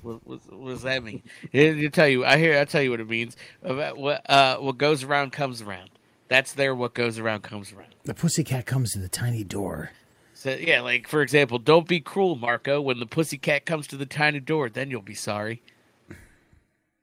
[0.02, 1.22] What, what, what does that mean?
[1.52, 2.24] It, it tell you.
[2.24, 2.58] I hear.
[2.58, 3.36] I tell you what it means.
[3.62, 5.90] About what uh, what goes around comes around.
[6.26, 6.74] That's there.
[6.74, 7.94] What goes around comes around.
[8.02, 9.92] The pussycat comes to the tiny door.
[10.34, 12.80] So yeah, like for example, don't be cruel, Marco.
[12.80, 15.62] When the pussycat comes to the tiny door, then you'll be sorry.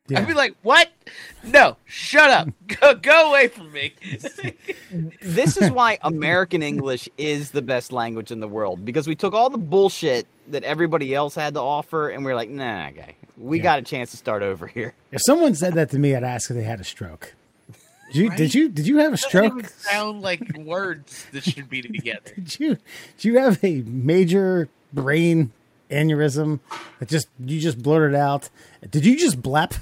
[0.09, 0.19] Yeah.
[0.19, 0.89] I'd be like, what?
[1.45, 2.49] No, shut up.
[2.81, 3.93] Go go away from me.
[5.21, 9.33] This is why American English is the best language in the world because we took
[9.33, 13.15] all the bullshit that everybody else had to offer and we are like, nah, guy,
[13.37, 13.63] we Yeah.
[13.63, 14.93] got a chance to start over here.
[15.11, 17.33] If someone said that to me, I'd ask if they had a stroke.
[18.11, 18.29] Did you?
[18.35, 18.69] Did you?
[18.69, 19.53] Did you have a Doesn't stroke?
[19.53, 22.31] even sound like words that should be together.
[22.35, 22.77] Did you?
[23.17, 25.51] Did you have a major brain
[25.89, 26.59] aneurysm
[26.99, 28.49] that just you just blurted out?
[28.91, 29.73] Did you just blep?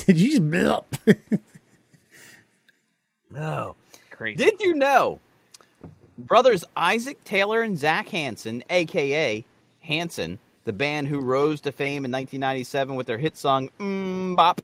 [0.06, 0.84] Did you just blep?
[3.32, 3.76] No.
[4.10, 4.44] Crazy.
[4.44, 5.20] Did you know
[6.18, 9.44] brothers Isaac Taylor and Zach Hanson, aka
[9.80, 14.60] Hanson, the band who rose to fame in 1997 with their hit song "Mmm Bop,"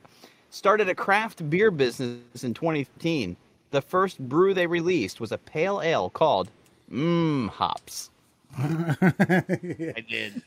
[0.51, 3.37] started a craft beer business in 2015.
[3.71, 6.51] The first brew they released was a pale ale called
[6.91, 8.11] Mmm Hops.
[8.59, 10.43] I did.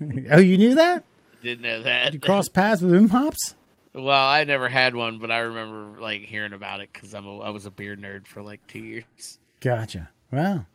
[0.30, 1.04] oh, you knew that?
[1.42, 2.12] Didn't know that.
[2.12, 3.54] You crossed paths with him hops?
[3.92, 7.38] Well, I never had one, but I remember like hearing about it because I'm a,
[7.40, 9.38] I was a beer nerd for like two years.
[9.60, 10.08] Gotcha.
[10.32, 10.66] Wow.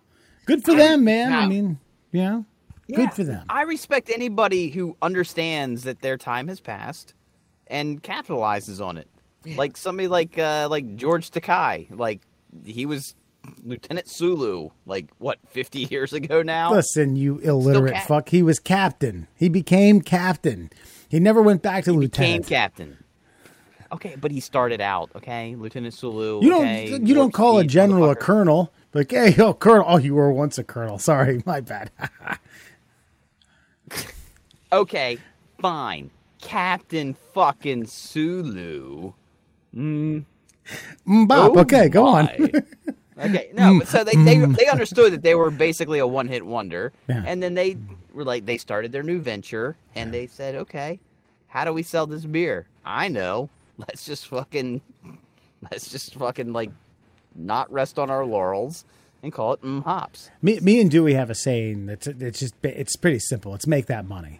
[0.45, 1.34] Good for them, man.
[1.34, 1.80] I mean,
[2.11, 2.45] you know,
[2.88, 3.45] Yeah, good for them.
[3.49, 7.13] I respect anybody who understands that their time has passed
[7.68, 9.07] and capitalizes on it.
[9.55, 12.22] Like somebody like uh, like George Takei, like
[12.66, 13.16] he was
[13.63, 16.72] Lieutenant Sulu, like what fifty years ago now.
[16.72, 18.30] Listen, you illiterate cap- fuck.
[18.30, 19.28] He was captain.
[19.36, 20.72] He became captain.
[21.09, 22.47] He never went back to Became lieutenant.
[22.47, 22.97] captain.
[23.91, 25.09] Okay, but he started out.
[25.15, 26.43] Okay, Lieutenant Sulu.
[26.43, 26.65] You don't.
[26.65, 28.71] okay, you don't call a general a colonel.
[28.93, 29.86] Like, hey, oh, colonel.
[29.88, 30.97] Oh, you were once a colonel.
[30.97, 31.91] Sorry, my bad.
[34.73, 35.19] Okay,
[35.61, 36.09] fine,
[36.41, 39.13] Captain fucking Sulu.
[39.73, 40.25] Mm.
[41.07, 41.55] Mbop.
[41.55, 42.27] Oh okay, go on.
[43.17, 44.57] okay, no, but so they, they mm.
[44.57, 47.23] they understood that they were basically a one hit wonder, Yeah.
[47.25, 47.77] and then they
[48.13, 50.99] were like they started their new venture, and they said, okay,
[51.47, 52.67] how do we sell this beer?
[52.83, 53.49] I know,
[53.88, 54.82] let's just fucking,
[55.71, 56.71] let's just fucking like,
[57.36, 58.86] not rest on our laurels
[59.21, 60.30] and call it mm hops.
[60.41, 63.53] me, me and Dewey have a saying that's it's just it's pretty simple.
[63.55, 64.39] It's make that money,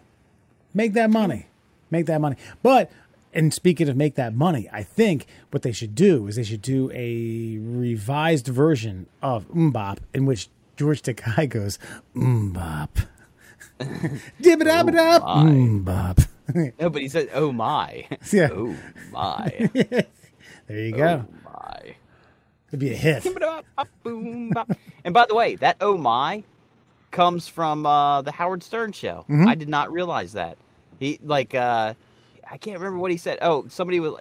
[0.72, 1.48] make that money,
[1.90, 2.36] make that money.
[2.62, 2.90] But
[3.34, 6.62] and speaking of make that money, I think what they should do is they should
[6.62, 11.78] do a revised version of Mbop in which George Takei goes
[12.14, 13.06] Mbop,
[14.40, 15.22] dib it up it up.
[15.22, 16.25] Mbop.
[16.80, 18.48] No, but he said, oh my, Yeah.
[18.52, 18.76] oh
[19.12, 19.70] my,
[20.66, 21.24] There you go.
[21.28, 21.96] oh my.
[22.68, 23.24] It'd be a hit.
[24.04, 26.42] And by the way, that oh my
[27.12, 29.24] comes from uh, the Howard Stern show.
[29.30, 29.48] Mm-hmm.
[29.48, 30.56] I did not realize that.
[30.98, 31.94] He like uh,
[32.50, 33.38] I can't remember what he said.
[33.42, 34.14] Oh, somebody was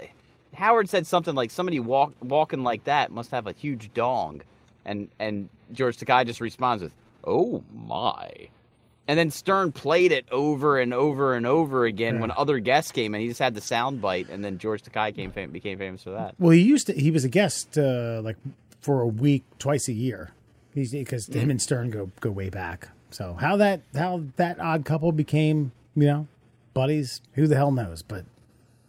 [0.54, 4.42] Howard said something like somebody walk walking like that must have a huge dong,
[4.86, 6.94] and and George Takei just responds with
[7.26, 8.50] oh my.
[9.08, 13.14] And then Stern played it over and over and over again when other guests came
[13.14, 16.04] and He just had the sound bite, and then George Takei came fam- became famous
[16.04, 16.34] for that.
[16.40, 16.94] Well, he used to.
[16.94, 18.38] He was a guest uh, like
[18.82, 20.32] for a week, twice a year.
[20.74, 22.90] He's because him and Stern go go way back.
[23.12, 26.28] So how that how that odd couple became, you know,
[26.74, 28.02] buddies, who the hell knows?
[28.02, 28.26] But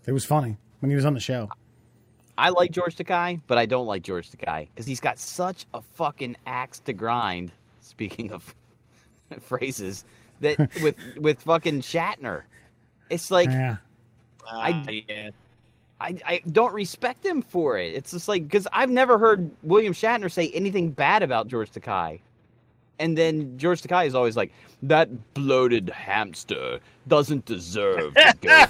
[0.07, 1.51] it was funny when he was on the show.
[2.39, 5.81] I like George Takei, but I don't like George Takei because he's got such a
[5.81, 7.53] fucking axe to grind
[7.87, 8.55] Speaking of
[9.41, 10.05] phrases,
[10.41, 12.43] that with with fucking Shatner,
[13.11, 13.77] it's like Yeah.
[14.51, 15.31] I- ah, yeah.
[15.99, 17.95] I, I don't respect him for it.
[17.95, 22.20] It's just like because I've never heard William Shatner say anything bad about George Takei,
[22.99, 24.53] and then George Takei is always like
[24.83, 28.64] that bloated hamster doesn't deserve to go.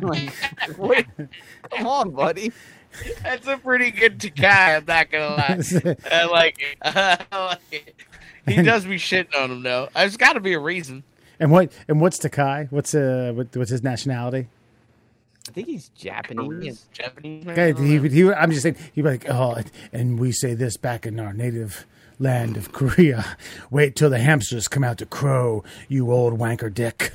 [0.06, 0.32] like,
[0.78, 1.06] wait,
[1.76, 2.52] come on, buddy.
[3.22, 4.78] That's a pretty good Takei.
[4.78, 5.96] I'm not gonna lie.
[6.10, 6.78] I like it.
[6.82, 7.94] I like it.
[8.54, 9.88] He does be shitting on him though.
[9.94, 11.02] There's got to be a reason.
[11.40, 12.70] And what and what's Takei?
[12.70, 14.48] What's uh what, what's his nationality?
[15.48, 16.86] I think he's Japanese.
[16.92, 17.46] Japanese.
[17.46, 19.58] Okay, he, would- he, I'm just saying he'd be like, oh,
[19.92, 21.86] and we say this back in our native
[22.18, 23.36] land of Korea.
[23.70, 27.12] Wait till the hamsters come out to crow, you old wanker dick.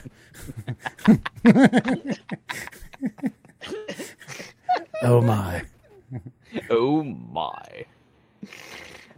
[5.03, 5.63] oh my!
[6.69, 7.85] Oh my.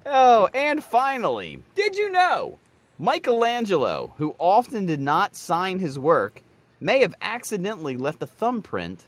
[0.06, 2.60] Oh, and finally, did you know
[3.00, 6.42] Michelangelo, who often did not sign his work,
[6.80, 9.06] may have accidentally left a thumbprint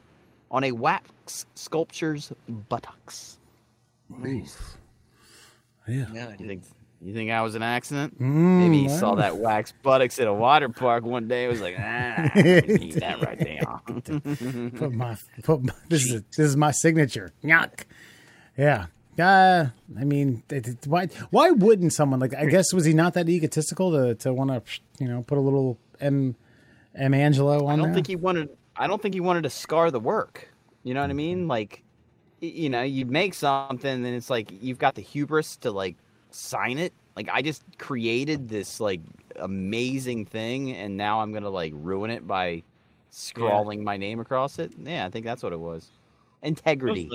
[0.52, 3.38] on a wax sculpture's buttocks?
[4.10, 4.78] Nice.
[5.88, 6.06] Yeah.
[6.12, 6.64] No, I You think
[7.02, 8.20] you think I was an accident?
[8.20, 11.44] Maybe he saw that wax buttocks at a water park one day.
[11.44, 13.62] and Was like, ah, I can eat that right there.
[14.72, 17.32] Put my, put my this is this is my signature.
[17.44, 17.82] Yuck.
[18.58, 18.88] Yeah.
[19.18, 19.68] Uh,
[20.00, 22.34] I mean, it, it- why why wouldn't someone like?
[22.36, 24.62] I guess was he not that egotistical to to want to
[25.00, 26.36] you know put a little M
[26.96, 27.94] M Angelo on I don't there?
[27.96, 28.50] think he wanted.
[28.76, 30.50] I don't think he wanted to scar the work.
[30.84, 31.48] You know what I mean?
[31.48, 31.82] Like,
[32.42, 35.96] you know, you make something, and it's like you've got the hubris to like
[36.32, 36.94] sign it.
[37.16, 39.00] Like, I just created this like
[39.38, 42.64] amazing thing, and now I'm gonna like ruin it by
[43.12, 44.74] scrawling my name across it.
[44.78, 45.88] Yeah, I think that's what it was.
[46.44, 47.10] Integrity,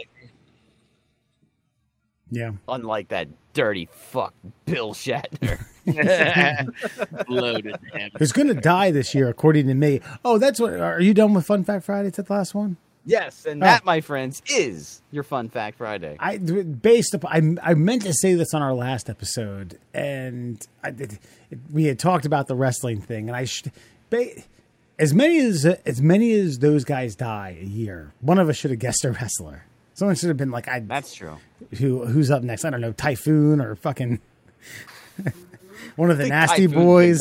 [2.30, 2.52] yeah.
[2.68, 5.64] unlike that dirty fuck Bill Shatner.
[7.28, 7.76] Loaded.
[8.18, 10.00] Who's going to die this year, according to me?
[10.24, 10.74] Oh, that's what.
[10.74, 12.08] Are you done with Fun Fact Friday?
[12.08, 12.76] Is that the last one?
[13.04, 13.66] yes, and oh.
[13.66, 16.16] that, my friends, is your fun fact Friday.
[16.18, 20.90] I based upon I, I meant to say this on our last episode, and I
[20.90, 21.18] did,
[21.72, 23.72] we had talked about the wrestling thing, and I should
[24.10, 24.42] ba-
[24.98, 28.12] as many as as many as those guys die a year.
[28.20, 29.64] One of us should have guessed a wrestler.
[30.00, 31.36] Someone should have been like, I That's true.
[31.76, 32.64] who who's up next?
[32.64, 34.18] I don't know, Typhoon or fucking
[35.96, 37.18] one of the Nasty Typhoon's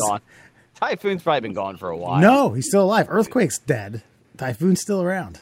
[0.76, 2.22] Typhoon's probably been gone for a while.
[2.22, 3.04] No, he's still alive.
[3.10, 4.02] Earthquake's dead.
[4.38, 5.40] Typhoon's still around.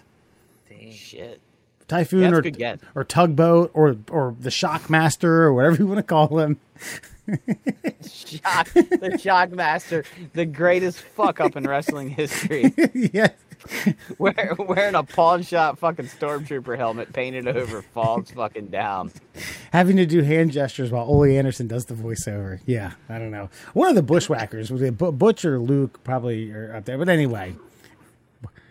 [0.91, 1.41] shit.
[1.87, 2.79] Typhoon Yeah, that's or a good guess.
[2.97, 6.59] or tugboat or or the Shockmaster or whatever you want to call him.
[8.03, 12.75] Shock, the Shockmaster, the greatest fuck up in wrestling history.
[12.95, 13.29] yeah.
[14.19, 19.13] Wear, wearing a pawn shop fucking stormtrooper helmet painted over, falls fucking down.
[19.73, 22.61] Having to do hand gestures while Ole Anderson does the voiceover.
[22.67, 23.51] Yeah, I don't know.
[23.75, 26.99] One of the Bushwhackers was a butcher Luke probably are up there.
[26.99, 27.57] But anyway,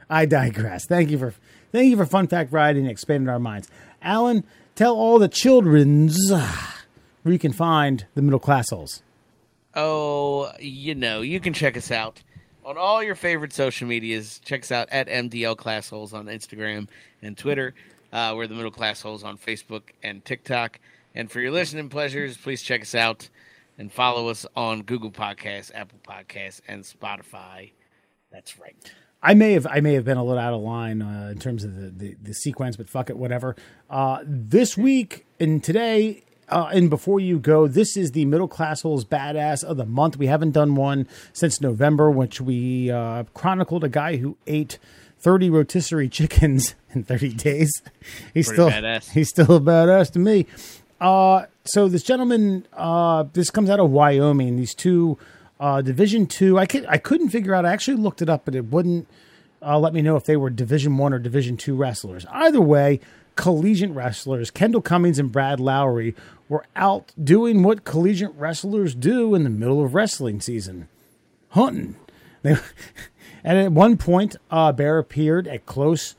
[0.10, 0.86] I digress.
[0.86, 1.34] Thank you for
[1.72, 3.70] thank you for fun fact Friday and expanding our minds.
[4.02, 6.84] Alan, tell all the childrens ah,
[7.24, 9.04] where you can find the middle class holes.
[9.76, 12.24] Oh, you know, you can check us out
[12.68, 14.42] on all your favorite social medias.
[14.44, 16.90] Check us out at MDL Class Holes on Instagram
[17.22, 17.74] and Twitter.
[18.12, 20.80] Uh, we're the Middle Class Holes on Facebook and TikTok.
[21.16, 23.30] And for your listening pleasures, please check us out
[23.78, 27.72] and follow us on Google Podcasts, Apple Podcasts, and Spotify.
[28.34, 28.76] That's right.
[29.24, 31.64] I may have I may have been a little out of line uh, in terms
[31.64, 33.56] of the, the, the sequence, but fuck it, whatever.
[33.90, 38.82] Uh, this week and today uh, and before you go, this is the middle class
[38.82, 40.18] holes badass of the month.
[40.18, 44.78] We haven't done one since November, which we uh, chronicled a guy who ate
[45.20, 47.72] thirty rotisserie chickens in thirty days.
[48.34, 49.12] He's Pretty still badass.
[49.12, 50.46] he's still a badass to me.
[51.00, 54.56] Uh, so this gentleman, uh, this comes out of Wyoming.
[54.56, 55.18] These two,
[55.60, 56.58] uh, Division two.
[56.58, 57.66] I could I couldn't figure out.
[57.66, 59.08] I actually looked it up, but it wouldn't
[59.62, 62.26] uh, let me know if they were Division one or Division two wrestlers.
[62.32, 63.00] Either way,
[63.38, 64.52] collegiate wrestlers.
[64.52, 66.14] Kendall Cummings and Brad Lowry
[66.50, 70.90] were out doing what collegiate wrestlers do in the middle of wrestling season,
[71.50, 71.96] hunting.
[72.42, 72.58] They,
[73.44, 76.16] and at one point, uh, Bear appeared at close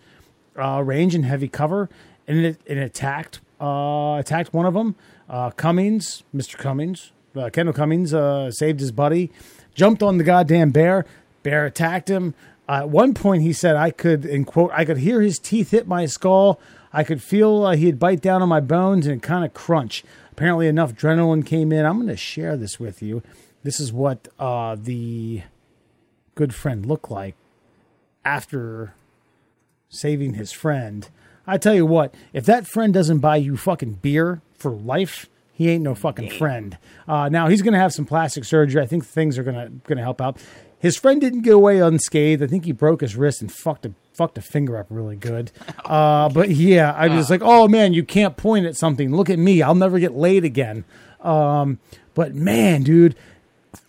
[0.56, 1.90] uh, range and heavy cover,
[2.26, 4.94] and it, it attacked uh, attacked one of them.
[5.28, 6.56] Uh, Cummings, Mr.
[6.56, 9.30] Cummings, uh, Kendall Cummings, uh, saved his buddy,
[9.74, 11.04] jumped on the goddamn bear.
[11.42, 12.34] Bear attacked him.
[12.68, 15.88] At one point, he said, "I could," in quote, "I could hear his teeth hit
[15.88, 16.60] my skull.
[16.92, 20.68] I could feel uh, he'd bite down on my bones and kind of crunch." Apparently,
[20.68, 21.84] enough adrenaline came in.
[21.84, 23.22] I'm going to share this with you.
[23.64, 25.42] This is what uh, the
[26.36, 27.34] good friend looked like
[28.24, 28.94] after
[29.88, 31.08] saving his friend.
[31.46, 35.28] I tell you what, if that friend doesn't buy you fucking beer for life,
[35.58, 36.78] He ain't no fucking friend.
[37.08, 38.80] Uh, now he's going to have some plastic surgery.
[38.80, 40.40] I think things are going to going to help out.
[40.80, 42.42] His friend didn't get away unscathed.
[42.42, 45.50] I think he broke his wrist and fucked a fucked a finger up really good.
[45.84, 49.10] Uh, but yeah, I was like, oh man, you can't point at something.
[49.14, 49.62] Look at me.
[49.62, 50.84] I'll never get laid again.
[51.22, 51.78] Um,
[52.12, 53.16] but man, dude,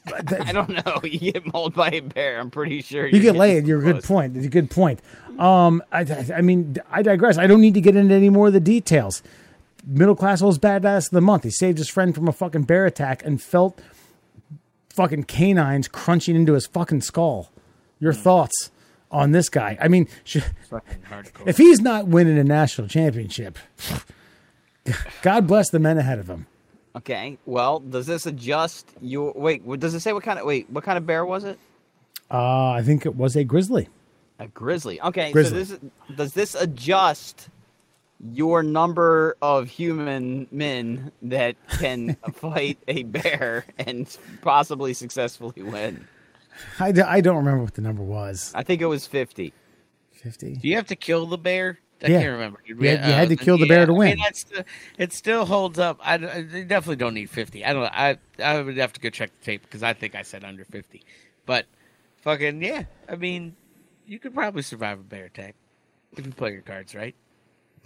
[0.15, 0.99] I don't know.
[1.03, 2.39] You get mauled by a bear.
[2.39, 3.67] I'm pretty sure you get laid.
[3.67, 4.37] You're a good point.
[4.37, 5.01] It's a good point.
[5.37, 7.37] Um, I, I- I mean, I digress.
[7.37, 9.21] I don't need to get into any more of the details.
[9.85, 11.43] Middle class hole's badass of the month.
[11.43, 13.81] He saved his friend from a fucking bear attack and felt
[14.99, 17.49] fucking canines crunching into his fucking skull.
[18.01, 18.69] Your thoughts
[19.09, 19.77] on this guy?
[19.79, 20.39] I mean, sh-
[20.69, 21.47] Fucking hardcore.
[21.47, 23.57] if he's not winning a national championship,
[25.21, 26.47] God bless the men ahead of him.
[26.97, 27.37] Okay.
[27.45, 29.65] Well, does this adjust your wait?
[29.79, 30.69] Does it say what kind of wait?
[30.69, 31.57] What kind of bear was it?
[32.29, 33.87] Uh, I think it was a grizzly.
[34.37, 34.99] A grizzly.
[35.01, 35.31] Okay.
[35.31, 35.63] Grizzly.
[35.63, 37.47] So this does this adjust
[38.34, 46.07] your number of human men that can fight a bear and possibly successfully win?
[46.80, 48.51] I, d- I don't remember what the number was.
[48.55, 49.53] I think it was fifty.
[50.13, 50.55] 50?
[50.55, 51.80] Do you have to kill the bear?
[52.03, 52.20] I Yeah.
[52.22, 52.59] can't remember.
[52.65, 54.09] You had- you had to uh, kill the bear to I win.
[54.15, 54.65] mean, that's the,
[54.97, 55.97] it still holds up.
[56.03, 57.63] I, I definitely don't need fifty.
[57.63, 57.86] I don't.
[57.86, 60.65] I I would have to go check the tape because I think I said under
[60.65, 61.03] fifty.
[61.45, 61.65] But
[62.22, 62.84] fucking yeah.
[63.07, 63.55] I mean,
[64.05, 65.55] you could probably survive a bear attack
[66.17, 67.15] if you play your cards right.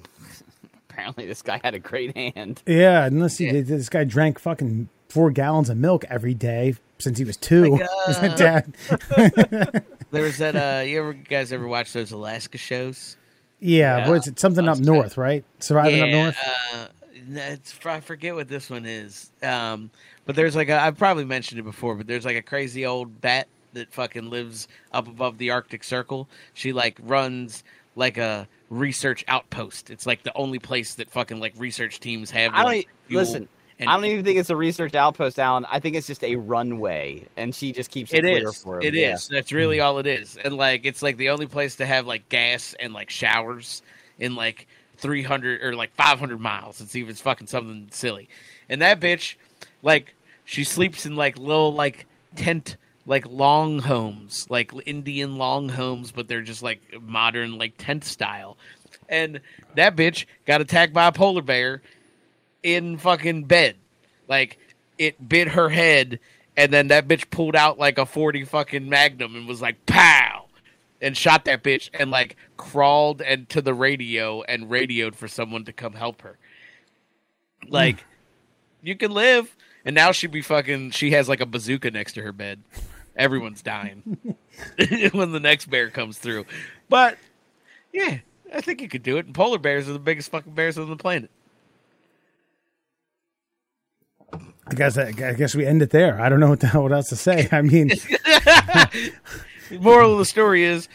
[0.89, 2.61] Apparently, this guy had a great hand.
[2.65, 3.53] Yeah, unless he Yeah.
[3.53, 7.77] did, this guy drank fucking four gallons of milk every day since he was two.
[8.07, 8.73] Like, Dad.
[10.11, 10.55] There was that.
[10.55, 13.17] Uh, you ever guys ever watch those Alaska shows?
[13.59, 14.13] Yeah, Yeah.
[14.27, 14.37] it?
[14.39, 15.43] Something up north, right?
[15.59, 16.37] Surviving up north.
[16.75, 16.87] Uh,
[17.31, 19.31] it's, I forget what this one is.
[19.41, 19.89] Um,
[20.25, 23.21] but there's like a, I've probably mentioned it before, but there's like a crazy old
[23.21, 26.29] bat that fucking lives up above the Arctic Circle.
[26.53, 27.63] She like runs
[27.95, 29.89] like a research outpost.
[29.89, 32.53] It's like the only place that fucking like research teams have.
[32.53, 33.47] I don't like, listen.
[33.79, 35.65] and- I don't even think it's a research outpost, Alan.
[35.69, 38.63] I think it's just a runway, and she just keeps it, It clear is.
[38.63, 38.83] for him.
[38.83, 39.15] It Yeah.
[39.15, 39.27] is.
[39.27, 40.37] That's really all it is.
[40.37, 43.81] And like, it's like the only place to have like gas and like showers
[44.19, 44.67] in like
[44.97, 46.79] 300 or like 500 miles.
[46.81, 48.29] It's even fucking something silly.
[48.69, 49.35] And that bitch,
[49.81, 50.15] like,
[50.45, 52.05] she sleeps in like little like
[52.35, 58.03] tent like long homes, like Indian long homes, but they're just like modern like tent
[58.03, 58.57] style.
[59.09, 59.41] And
[59.75, 61.81] that bitch got attacked by a polar bear
[62.61, 63.75] in fucking bed.
[64.27, 64.57] Like
[64.97, 66.19] it bit her head,
[66.55, 70.45] and then that bitch pulled out like a forty fucking Magnum and was like pow,
[71.01, 75.65] and shot that bitch and like crawled and to the radio and radioed for someone
[75.65, 76.37] to come help her.
[77.67, 78.87] Like hmm.
[78.87, 80.91] you can live, and now she be fucking.
[80.91, 82.61] She has like a bazooka next to her bed.
[83.15, 84.17] Everyone's dying
[85.11, 86.45] when the next bear comes through,
[86.89, 87.17] but
[87.91, 88.19] yeah.
[88.53, 89.25] I think you could do it.
[89.25, 91.31] And polar bears are the biggest fucking bears on the planet.
[94.65, 96.21] I guess I, I guess we end it there.
[96.21, 97.49] I don't know what the hell what else to say.
[97.51, 97.91] I mean,
[99.79, 100.87] Moral of the story is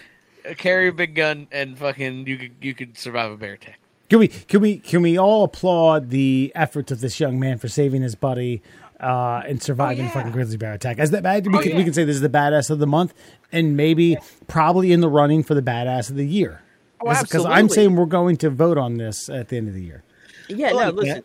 [0.49, 3.79] uh, carry a big gun and fucking you could you could survive a bear attack.
[4.09, 7.69] can we can we can we all applaud the efforts of this young man for
[7.69, 8.63] saving his buddy
[9.01, 10.11] uh, and surviving yeah.
[10.13, 10.99] fucking grizzly bear attack?
[10.99, 11.77] As that bad, we, Oh, can, yeah.
[11.79, 13.15] we can say this is the badass of the month,
[13.53, 16.63] and maybe probably in the running for the badass of the year.
[17.01, 19.83] Oh, Because I'm saying we're going to vote on this at the end of the
[19.83, 20.03] year.
[20.49, 21.25] Yeah, Well, no, listen.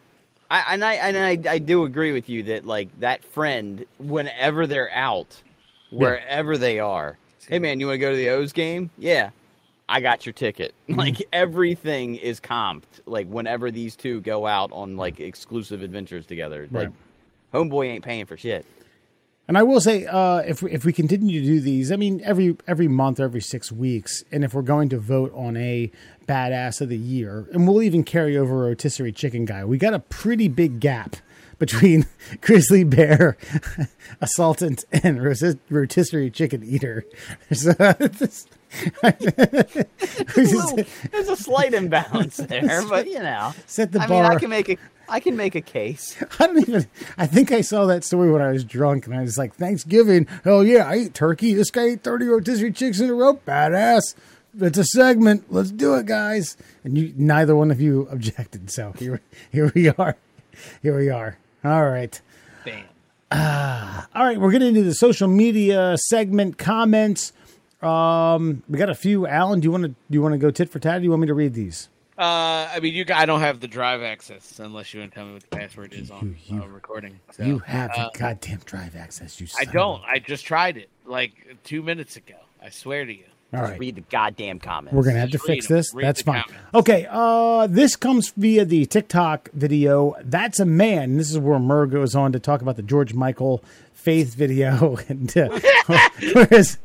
[0.51, 1.17] I, and I and
[1.47, 5.41] I, I do agree with you that like that friend, whenever they're out,
[5.89, 7.17] wherever they are,
[7.47, 8.91] hey man, you want to go to the O's game?
[8.99, 9.31] Yeah,
[9.89, 10.75] I got your ticket.
[10.89, 12.83] Like everything is comped.
[13.07, 16.95] Like whenever these two go out on like exclusive adventures together, like Right.
[17.53, 18.65] Homeboy ain't paying for shit.
[19.47, 22.21] And I will say, uh, if we, if we continue to do these, I mean,
[22.23, 25.91] every every month, every six weeks, and if we're going to vote on a
[26.25, 29.99] badass of the year, and we'll even carry over rotisserie chicken guy, we got a
[29.99, 31.17] pretty big gap
[31.59, 32.05] between
[32.41, 33.37] grizzly bear,
[34.21, 35.21] assaultant, and
[35.69, 37.05] rotisserie chicken eater.
[37.51, 37.73] So,
[39.01, 44.23] There's a, little- there's a slight imbalance there, but you know, Set the I mean,
[44.23, 46.15] I can make a I can make a case.
[46.39, 46.87] I don't even.
[47.17, 50.27] I think I saw that story when I was drunk, and I was like, "Thanksgiving,
[50.43, 51.53] hell yeah, I ate turkey.
[51.53, 54.15] This guy ate thirty rotisserie chicks in a row, badass.
[54.59, 55.45] It's a segment.
[55.51, 59.21] Let's do it, guys." And you, neither one of you objected, so here,
[59.51, 60.15] here we are.
[60.81, 61.37] Here we are.
[61.65, 62.19] All right,
[62.65, 62.85] Bam.
[63.31, 64.39] Ah, all right.
[64.39, 67.33] We're getting into the social media segment comments.
[67.83, 69.27] Um, we got a few.
[69.27, 70.95] Alan, do you want to do you want to go tit for tat?
[70.97, 71.89] Or do you want me to read these?
[72.17, 73.05] Uh, I mean, you.
[73.13, 75.93] I don't have the drive access unless you want to tell me what the password
[75.93, 77.19] is on You- you- uh, recording.
[77.31, 79.39] So, you have uh, the goddamn drive access.
[79.41, 79.47] You.
[79.57, 80.01] I son of don't.
[80.05, 81.31] I just tried it like
[81.63, 82.35] two minutes ago.
[82.61, 83.23] I swear to you.
[83.51, 83.79] All Just right.
[83.79, 84.95] read the goddamn comments.
[84.95, 85.77] We're gonna have to Just read fix them.
[85.77, 85.93] this.
[85.93, 86.41] Read That's fine.
[86.43, 86.63] comments.
[86.73, 87.07] Okay.
[87.09, 90.15] Uh, this comes via the TikTok video.
[90.23, 91.17] That's a man.
[91.17, 93.63] This is where Murr goes on to talk about the George Michael
[93.93, 95.49] faith video and uh,
[96.33, 96.77] where his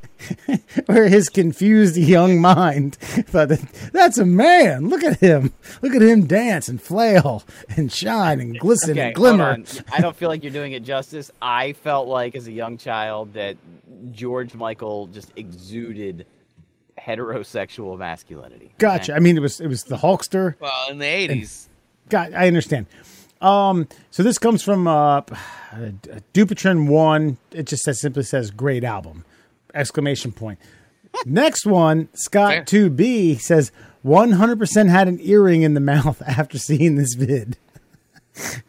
[0.86, 3.60] where his confused young mind thought that
[3.92, 4.88] that's a man.
[4.88, 5.52] Look at him.
[5.82, 7.44] Look at him dance and flail
[7.76, 9.58] and shine and glisten Okay, and glimmer.
[9.92, 11.30] I don't feel like you're doing it justice.
[11.40, 13.56] I felt like as a young child that
[14.12, 16.26] George Michael just exuded
[16.98, 18.66] heterosexual masculinity.
[18.66, 18.74] okay?
[18.78, 19.14] Gotcha.
[19.14, 20.54] I mean, it was it was the Hulkster.
[20.60, 21.68] Well, in the eighties,
[22.08, 22.86] Got, I understand.
[23.40, 25.20] Um, so this comes from uh,
[26.34, 27.38] Dupitrin one.
[27.52, 29.24] It just says simply says great album!
[29.78, 30.58] Exclamation point.
[31.24, 33.72] Next one, Scott two B says
[34.02, 37.56] one hundred percent had an earring in the mouth after seeing this vid.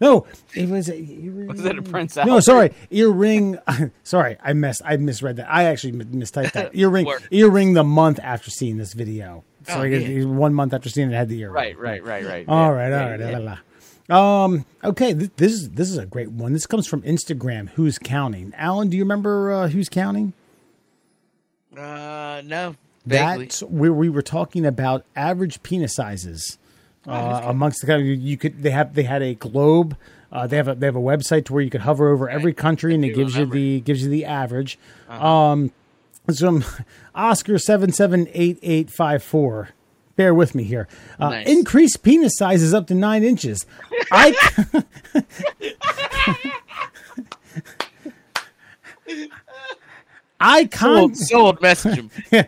[0.00, 1.46] no, it was a earring.
[1.48, 3.58] Was it a Prince No, sorry, earring.
[4.02, 4.82] sorry, I missed.
[4.84, 5.46] I misread that.
[5.52, 6.74] I actually mistyped that.
[6.74, 7.06] Earring.
[7.30, 7.74] Earring.
[7.74, 9.44] The month after seeing this video.
[9.68, 10.24] So Oh, yeah.
[10.26, 11.54] one month after seeing it, had the earring.
[11.54, 12.44] Right, right, right, right.
[12.48, 13.30] All Yeah, right, all right, yeah.
[13.30, 13.58] la, la, la.
[14.10, 16.52] Um, okay, th- this is this is a great one.
[16.52, 17.70] This comes from Instagram.
[17.70, 18.52] Who's counting?
[18.56, 20.32] Alan, do you remember uh, who's counting?
[21.76, 22.76] uh, no,
[23.06, 23.46] vaguely.
[23.46, 26.58] That's where we were talking about average penis sizes
[27.06, 28.14] uh, amongst the country.
[28.16, 29.96] You could they have they had a globe.
[30.30, 32.52] Uh, they have a they have a website to where you could hover over every
[32.52, 34.78] country and it gives you the gives you the average.
[35.08, 35.72] Um,
[36.30, 36.64] some
[37.14, 39.70] Oscar seven seven eight eight five four.
[40.16, 40.86] Bear with me here.
[41.18, 41.48] Uh, Nice.
[41.48, 43.66] Increased penis sizes up to nine inches.
[44.12, 44.34] I
[50.40, 52.10] I con- Sold, sold message him.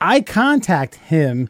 [0.00, 1.48] I contact him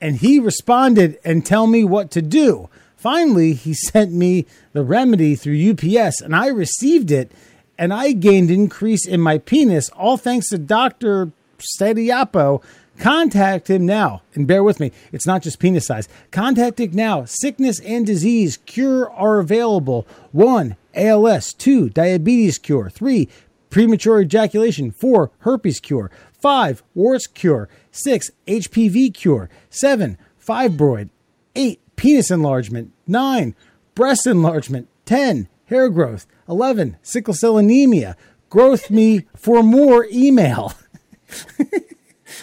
[0.00, 2.68] and he responded and tell me what to do.
[2.96, 7.30] Finally, he sent me the remedy through UPS and I received it
[7.78, 11.30] and I gained increase in my penis all thanks to Dr.
[11.58, 12.62] Stediapo.
[12.98, 14.90] Contact him now and bear with me.
[15.12, 16.08] It's not just penis size.
[16.30, 17.24] Contact him now.
[17.24, 20.06] Sickness and disease cure are available.
[20.32, 21.52] One, ALS.
[21.52, 22.88] Two, diabetes cure.
[22.88, 23.28] Three,
[23.70, 24.90] premature ejaculation.
[24.90, 26.10] Four, herpes cure.
[26.32, 27.68] Five, warts cure.
[27.90, 29.50] Six, HPV cure.
[29.68, 31.10] Seven, fibroid.
[31.54, 32.92] Eight, penis enlargement.
[33.06, 33.54] Nine,
[33.94, 34.88] breast enlargement.
[35.04, 36.26] Ten, hair growth.
[36.48, 38.16] Eleven, sickle cell anemia.
[38.48, 40.72] Growth me for more email.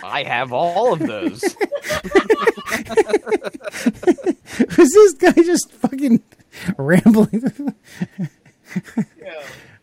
[0.04, 1.41] I have all of those.
[4.78, 6.22] Was this guy just fucking
[6.78, 7.76] rambling?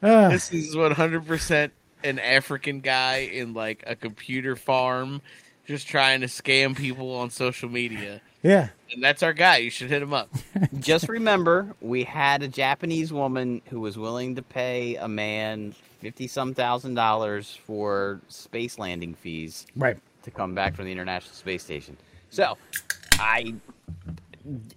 [0.03, 0.29] Ah.
[0.31, 5.21] this is one hundred percent an African guy in like a computer farm,
[5.67, 8.21] just trying to scam people on social media.
[8.43, 8.69] yeah.
[8.93, 9.59] And that's our guy.
[9.59, 10.31] You should hit him up.
[10.81, 16.27] Just remember, we had a Japanese woman who was willing to pay a man fifty
[16.27, 19.99] some thousand dollars for space landing fees Right.
[20.25, 21.97] to come back from the International Space Station.
[22.31, 22.57] So,
[23.19, 23.55] I,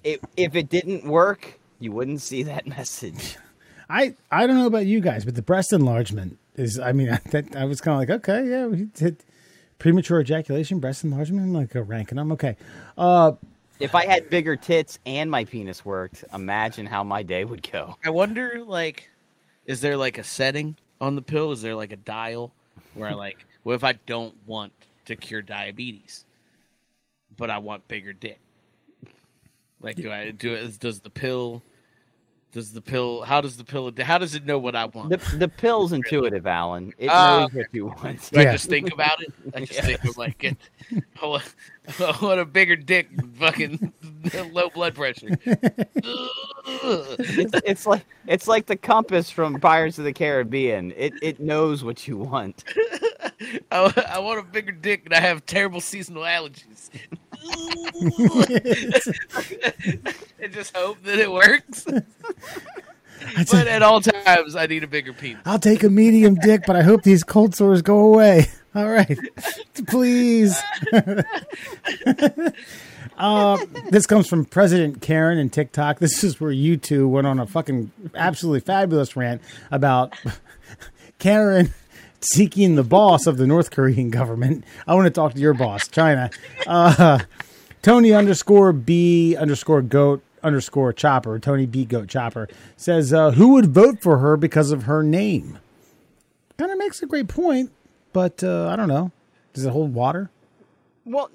[0.04, 3.38] if, if it didn't work, you wouldn't see that message.
[3.90, 6.80] I I don't know about you guys, but the breast enlargement is.
[6.80, 9.18] I mean, that I was kind of like, okay, yeah, we did
[9.80, 12.32] premature ejaculation, breast enlargement, I'm like uh, ranking them.
[12.32, 12.56] Okay,
[12.98, 13.34] uh,
[13.80, 17.98] If I had bigger tits and my penis worked, imagine how my day would go.
[18.06, 19.10] I wonder, like,
[19.66, 21.52] is there like a setting on the pill?
[21.52, 22.52] Is there like a dial
[22.94, 24.72] where I like, what if I don't want
[25.06, 26.26] to cure diabetes,
[27.38, 28.40] but I want bigger dick?
[29.82, 30.80] Like, do I do it?
[30.80, 31.62] Does the pill?
[32.54, 33.24] Does the pill?
[33.24, 33.92] How does the pill?
[34.00, 35.10] How does it know what I want?
[35.10, 36.94] The the pill's intuitive, Alan.
[37.00, 38.30] It Oh, knows what you want.
[38.32, 39.34] Do I just think about it?
[39.56, 39.86] I just Yes.
[39.88, 40.58] think of like, it,
[41.20, 41.56] I, want,
[42.00, 43.92] I want a bigger dick, fucking
[44.54, 45.30] low blood pressure.
[46.66, 50.94] It's, it's like it's like the compass from Pirates of the Caribbean.
[50.96, 52.64] It it knows what you want.
[53.72, 56.90] I, I want a bigger dick, and I have terrible seasonal allergies.
[60.40, 61.86] and just hope that it works.
[63.52, 65.42] but at all times, I need a bigger penis.
[65.46, 68.48] I'll take a medium dick, but I hope these cold sores go away.
[68.76, 69.20] All right,
[69.88, 70.60] please.
[73.18, 73.58] uh,
[73.92, 76.00] this comes from President Karen and TikTok.
[76.00, 80.16] This is where you two went on a fucking absolutely fabulous rant about
[81.20, 81.72] Karen
[82.24, 84.64] seeking the boss of the North Korean government.
[84.88, 86.30] I want to talk to your boss, China.
[86.66, 87.20] Uh,
[87.82, 93.68] Tony underscore B underscore goat underscore chopper, Tony B goat chopper says, uh, who would
[93.68, 95.60] vote for her because of her name?
[96.58, 97.72] Kind of makes a great point,
[98.12, 99.12] but uh, I don't know.
[99.54, 100.30] Does it hold water?
[101.06, 101.30] Well,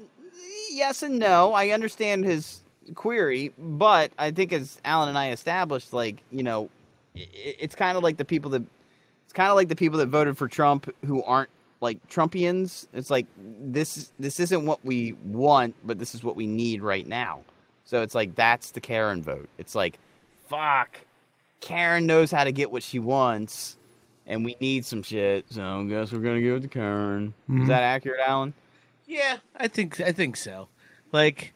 [0.71, 1.53] yes and no.
[1.53, 2.63] I understand his
[2.95, 6.71] query, but I think as Alan and I established, like you know,
[7.15, 8.63] it's kind of like the people that
[9.29, 11.51] it's kind of like the people that voted for Trump who aren't
[11.83, 12.87] like Trumpians.
[12.95, 17.07] It's like this this isn't what we want, but this is what we need right
[17.07, 17.43] now.
[17.85, 19.51] So it's like that's the Karen vote.
[19.59, 19.99] It's like,
[20.49, 20.99] fuck,
[21.61, 23.77] Karen knows how to get what she wants,
[24.27, 25.45] and we need some shit.
[25.51, 27.35] So I guess we're gonna give it to Karen.
[27.51, 27.63] Mhm.
[27.65, 28.55] Is that accurate, Alan?
[29.07, 30.69] Yeah, I think I think so.
[31.13, 31.53] Like,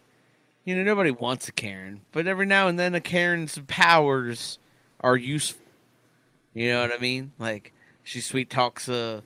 [0.66, 4.58] you know, nobody wants a Karen, but every now and then a Karen's powers
[5.00, 5.61] are useful.
[6.54, 7.32] You know what I mean?
[7.38, 7.72] Like,
[8.02, 9.22] she sweet talks a,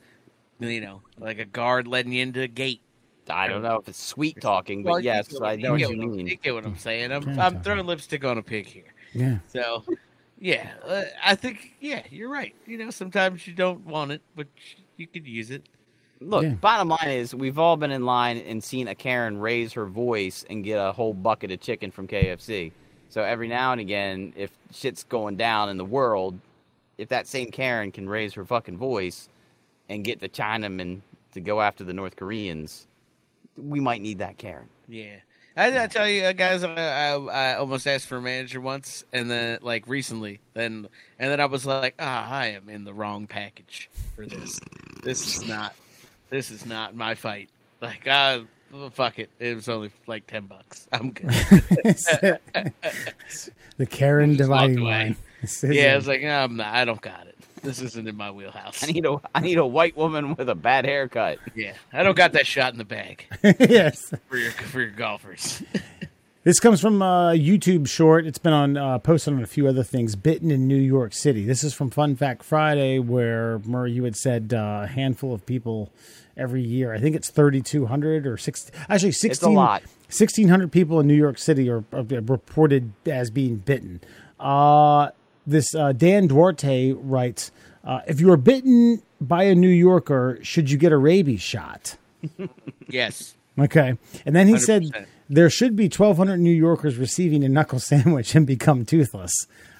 [0.60, 2.80] you know, like a guard letting you into a gate.
[3.28, 5.78] I don't know if it's sweet talking, but Well, yes, get I what- know what
[5.80, 6.26] get you what- mean.
[6.28, 7.10] You get what I'm saying?
[7.10, 8.94] I'm, I'm throwing lipstick on a pig here.
[9.12, 9.38] Yeah.
[9.48, 9.82] So,
[10.38, 12.54] yeah, uh, I think yeah, you're right.
[12.66, 14.46] You know, sometimes you don't want it, but
[14.96, 15.64] you could use it.
[16.20, 16.50] Look, Yeah.
[16.50, 20.44] bottom line is we've all been in line and seen a Karen raise her voice
[20.48, 22.70] and get a whole bucket of chicken from KFC.
[23.08, 26.38] So every now and again, if shit's going down in the world,
[26.98, 29.28] if that same Karen can raise her fucking voice
[29.88, 31.00] and get the Chinamen
[31.32, 32.86] to go after the North Koreans,
[33.56, 34.68] we might need that Karen.
[34.88, 35.16] Yeah.
[35.56, 39.04] I, I tell you, uh, guys, I, I, I almost asked for a manager once,
[39.12, 40.86] and then like recently, then
[41.18, 44.60] and then I was like, ah, I am in the wrong package for this.
[45.02, 45.74] This is not,
[46.28, 47.48] this is not my fight.
[47.80, 48.40] Like, ah,
[48.70, 49.30] well, fuck it.
[49.38, 50.88] It was only like ten bucks.
[50.92, 51.28] I'm good.
[53.78, 55.16] the Karen dividing line.
[55.46, 55.92] This is yeah.
[55.92, 56.74] I was like, no, I'm not.
[56.74, 57.36] I don't got it.
[57.62, 58.82] This isn't in my wheelhouse.
[58.88, 61.38] I need a I need a white woman with a bad haircut.
[61.54, 63.26] yeah, I don't got that shot in the bag
[63.60, 64.12] yes.
[64.28, 65.62] for your for your golfers.
[66.42, 68.24] This comes from a YouTube short.
[68.24, 70.14] It's been on uh, posted on a few other things.
[70.14, 71.44] Bitten in New York City.
[71.44, 75.44] This is from Fun Fact Friday, where Murray, you had said uh, a handful of
[75.44, 75.90] people
[76.36, 76.94] every year.
[76.94, 78.70] I think it's thirty two hundred or six.
[78.88, 79.54] Actually, sixteen.
[79.54, 79.82] lot.
[80.08, 84.00] 1,600 people in New York City are, are reported as being bitten.
[84.38, 85.08] Uh,
[85.46, 87.50] this uh, Dan Duarte writes,
[87.84, 91.96] uh, "If you are bitten by a New Yorker, should you get a rabies shot?"
[92.88, 93.34] yes.
[93.58, 93.96] Okay.
[94.26, 95.06] And then he said 100%.
[95.30, 99.32] there should be 1,200 New Yorkers receiving a knuckle sandwich and become toothless.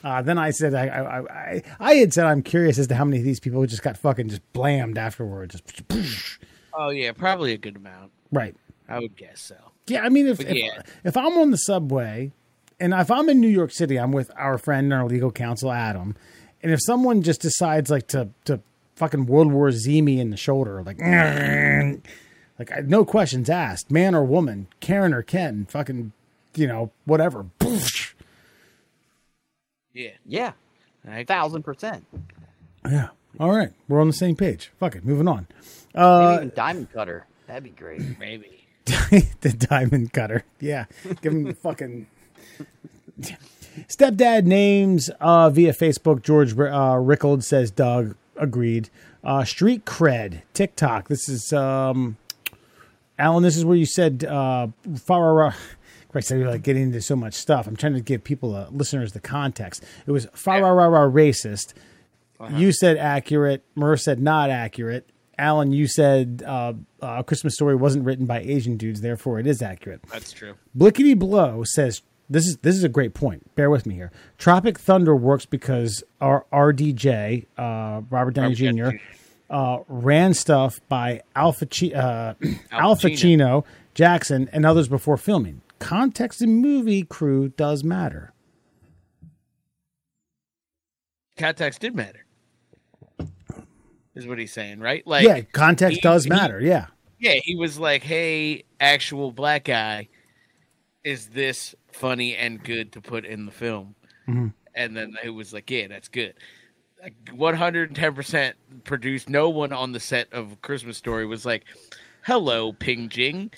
[0.03, 3.05] Uh, then I said, I, I, I, I had said, I'm curious as to how
[3.05, 5.61] many of these people just got fucking just blammed afterwards.
[5.61, 6.39] Just,
[6.79, 8.13] Oh yeah, probably a good amount.
[8.33, 8.55] right.
[8.89, 9.57] I would guess so.
[9.89, 10.03] Yeah.
[10.03, 10.83] I mean, if, But if, yeah.
[11.05, 12.31] if I'm on the subway
[12.81, 15.73] and if I'm in New York City, I'm with our friend, and our legal counsel,
[15.73, 16.15] Adam.
[16.63, 18.61] And if someone just decides like to, to
[18.97, 20.99] fucking World War Z me in the shoulder, like,
[22.59, 26.13] like no questions asked, man or woman, Karen or Ken, fucking,
[26.55, 27.47] you know, whatever.
[29.93, 30.11] Yeah.
[30.27, 30.53] Yeah,
[31.09, 32.05] I, thousand percent.
[32.85, 33.09] Yeah.
[33.39, 33.71] All right.
[33.89, 34.71] We're on the same page.
[34.79, 35.05] Fuck it.
[35.05, 35.47] Moving on.
[35.95, 37.27] Maybe Uh, even diamond cutter.
[37.47, 38.19] That'd be great.
[38.19, 38.67] maybe.
[38.85, 40.45] the diamond cutter.
[40.61, 40.87] Yeah.
[41.23, 42.07] Give him the fucking.
[43.89, 46.23] Stepdad names uh, via Facebook.
[46.23, 48.91] George uh, Rickold says Doug agreed.
[49.23, 50.43] Uh, street cred.
[50.55, 51.09] TikTok.
[51.09, 52.17] This is um,
[53.19, 53.43] Alan.
[53.43, 54.69] This is where you said uh,
[54.99, 55.55] far.
[56.09, 57.67] Christ, I like getting into so much stuff.
[57.67, 59.85] I'm trying to give people, uh, listeners, the context.
[60.07, 61.75] It was far racist.
[62.51, 63.65] You said accurate.
[63.75, 65.11] Murr said not accurate.
[65.39, 66.73] Alan, you said uh,
[67.03, 70.03] uh, Christmas Story wasn't written by Asian dudes, therefore it is accurate.
[70.11, 70.55] That's true.
[70.77, 73.55] Blickety Blow says this is this is a great point.
[73.55, 74.11] Bear with me here.
[74.39, 78.91] Tropic Thunder works because our RDJ uh, Robert Downey Jr.
[79.49, 82.35] Uh, ran stuff by Alpha Chi- uh,
[82.73, 83.65] Alpa Chino,
[83.95, 85.61] Jackson, and others before filming.
[85.79, 88.33] Context in movie crew does matter.
[91.37, 92.25] Context did matter.
[94.15, 95.07] Is what he's saying, right?
[95.07, 96.59] Like yeah, context he- does he- matter.
[96.61, 96.87] Yeah,
[97.19, 100.09] Yeah, he was like, "Hey, actual black guy,
[101.07, 103.95] is this funny and good to put in the film?"
[104.29, 104.49] Mm-hmm.
[104.75, 106.35] And then it was like, "Yeah, that's good."
[107.33, 109.29] One hundred and ten percent produced.
[109.29, 111.65] No one on the set of Christmas Story was like,
[112.25, 113.53] "Hello, Ping Jing,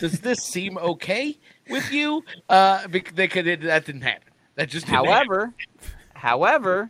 [0.00, 1.38] does this seem okay
[1.68, 3.44] with you?" Uh, they could.
[3.44, 4.32] That didn't happen.
[4.54, 5.10] That just didn't happen.
[5.10, 5.54] However,
[6.14, 6.88] however,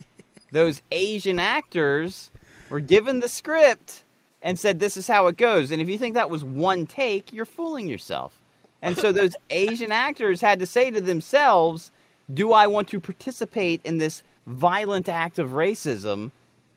[0.53, 2.31] those Asian actors
[2.71, 4.05] were given the script
[4.41, 5.71] and said this is how it goes.
[5.71, 8.39] And if you think that was one take, you're fooling yourself.
[8.85, 11.91] And so those Asian actors had to say to themselves,
[12.33, 16.33] "Do I want to participate in this violent act of racism?"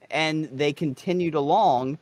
[0.09, 1.97] And they continued along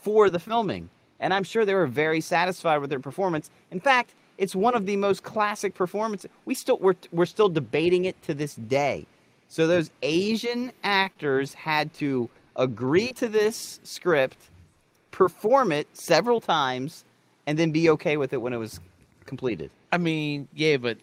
[0.00, 0.88] for the filming.
[1.20, 3.50] And I'm sure they were very satisfied with their performance.
[3.70, 6.30] In fact, it's one of the most classic performances.
[6.46, 9.06] We still we're, we're still debating it to this day.
[9.48, 14.38] So those Asian actors had to agree to this script,
[15.10, 17.04] perform it several times,
[17.46, 18.80] and then be okay with it when it was
[19.32, 19.70] completed.
[19.90, 20.98] I mean, yeah, but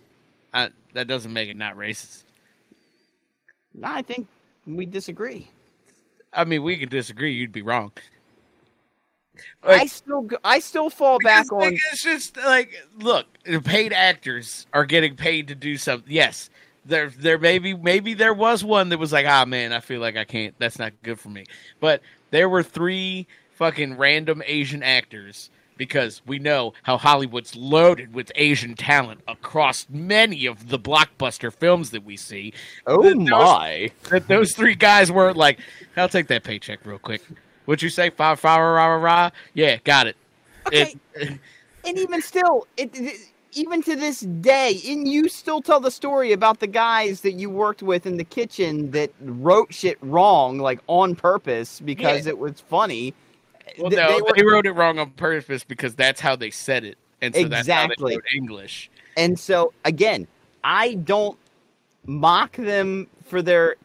[0.54, 2.26] uh, that doesn't make it not racist.
[3.82, 4.28] I think
[4.68, 5.50] we disagree.
[6.32, 7.34] I mean, we could disagree.
[7.34, 7.92] You'd be wrong.
[9.66, 13.94] Like- I still go- I still fall back on it's just like look, the paid
[13.94, 16.12] actors are getting paid to do something.
[16.12, 16.52] Yes,
[16.86, 20.18] there there maybe maybe there was one that was like, ah man, I feel like
[20.18, 20.54] I can't.
[20.60, 21.46] That's not good for me.
[21.80, 23.26] But there were three
[23.56, 25.50] fucking random Asian actors
[25.80, 31.90] because we know how Hollywood's loaded with Asian talent across many of the blockbuster films
[31.90, 32.54] that we see.
[32.86, 33.92] Oh That those- my.
[34.12, 35.60] That those three guys were like,
[35.98, 37.24] I'll take that paycheck real quick.
[37.66, 38.10] What'd you say?
[38.12, 39.30] Five, five, rah, rah, rah.
[39.56, 40.16] Yeah, got it.
[40.68, 40.96] Okay.
[41.16, 41.40] It-
[41.86, 43.22] And even still, it, it-
[43.54, 47.50] even to this day, and you still tell the story about the guys that you
[47.50, 52.32] worked with in the kitchen that wrote shit wrong, like on purpose because Yeah.
[52.32, 53.14] it was funny.
[53.78, 56.50] Well, Th- no, they were- they wrote it wrong on purpose because that's how they
[56.50, 58.14] said it, and so that's how Exactly.
[58.14, 58.90] they wrote English.
[59.18, 60.28] And so again,
[60.64, 61.38] I don't
[62.06, 63.76] mock them for their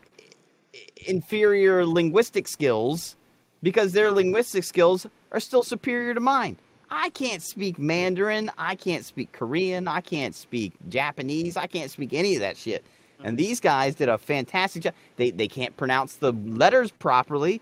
[1.06, 3.16] inferior linguistic skills
[3.62, 6.56] because their linguistic skills are still superior to mine.
[6.90, 12.12] I can't speak Mandarin, I can't speak Korean, I can't speak Japanese, I can't speak
[12.12, 12.84] any of that shit.
[13.22, 14.94] And these guys did a fantastic job.
[15.16, 17.60] They they can't pronounce the letters properly,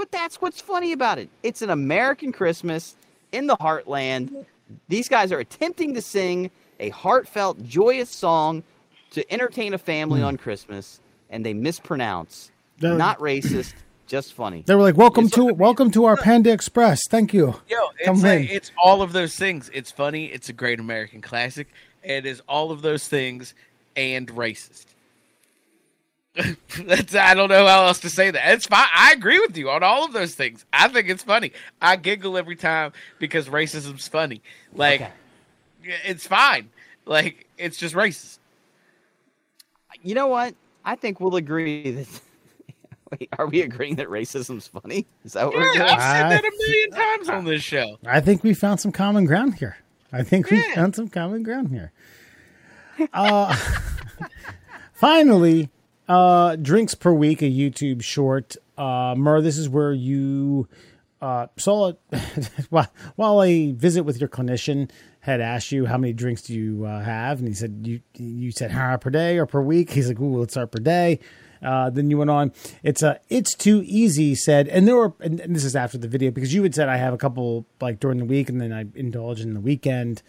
[0.00, 1.28] but that's what's funny about it.
[1.42, 2.96] It's an American Christmas
[3.32, 4.46] in the heartland.
[4.88, 8.62] These guys are attempting to sing a heartfelt, joyous song
[9.10, 10.26] to entertain a family hmm.
[10.28, 12.50] on Christmas, and they mispronounce.
[12.78, 13.74] That- Not racist,
[14.06, 14.62] just funny.
[14.66, 17.00] They were like, "Welcome It's to like- welcome to our Panda Express.
[17.10, 18.56] Thank you." Yo, it's Come like, in.
[18.56, 19.70] it's all of those things.
[19.74, 20.24] It's funny.
[20.32, 21.68] It's a great American classic.
[22.02, 23.52] It is all of those things
[23.96, 24.86] and racist.
[26.34, 28.52] That's I don't know how else to say that.
[28.54, 28.86] It's fine.
[28.94, 30.64] I agree with you on all of those things.
[30.72, 31.52] I think it's funny.
[31.82, 34.40] I giggle every time because racism's funny.
[34.72, 35.10] Like Okay.
[36.04, 36.70] it's fine.
[37.04, 38.38] Like it's just racist.
[40.02, 40.54] You know what?
[40.84, 42.20] I think we'll agree that.
[43.18, 45.04] Wait, are we agreeing that racism's funny?
[45.24, 45.88] Is that what we're Yeah, doing?
[45.90, 47.98] I've said that a million times on this show.
[48.06, 49.78] I think we found some common ground here.
[50.12, 51.90] I think we found some common ground here.
[53.12, 53.54] Uh,
[54.92, 55.70] finally,
[56.10, 58.56] uh, drinks per week, a YouTube short.
[58.76, 60.68] Uh, Mur, this is where you
[61.22, 62.68] uh, saw it
[63.14, 64.90] while, a visit with your clinician
[65.20, 68.50] had asked you how many drinks do you uh, have, and he said you you
[68.50, 69.90] said how per day or per week.
[69.92, 71.20] He's like, "Ooh, let's start per day."
[71.62, 72.52] Uh, then you went on.
[72.82, 73.20] It's a.
[73.28, 74.34] It's too easy.
[74.34, 75.14] Said, and there were.
[75.20, 77.66] And, and this is after the video because you had said I have a couple
[77.80, 80.22] like during the week, and then I indulge in the weekend.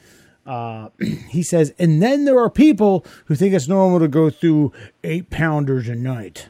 [0.46, 0.90] Uh,
[1.30, 4.72] he says, and then there are people who think it's normal to go through
[5.04, 6.50] eight pounders a night.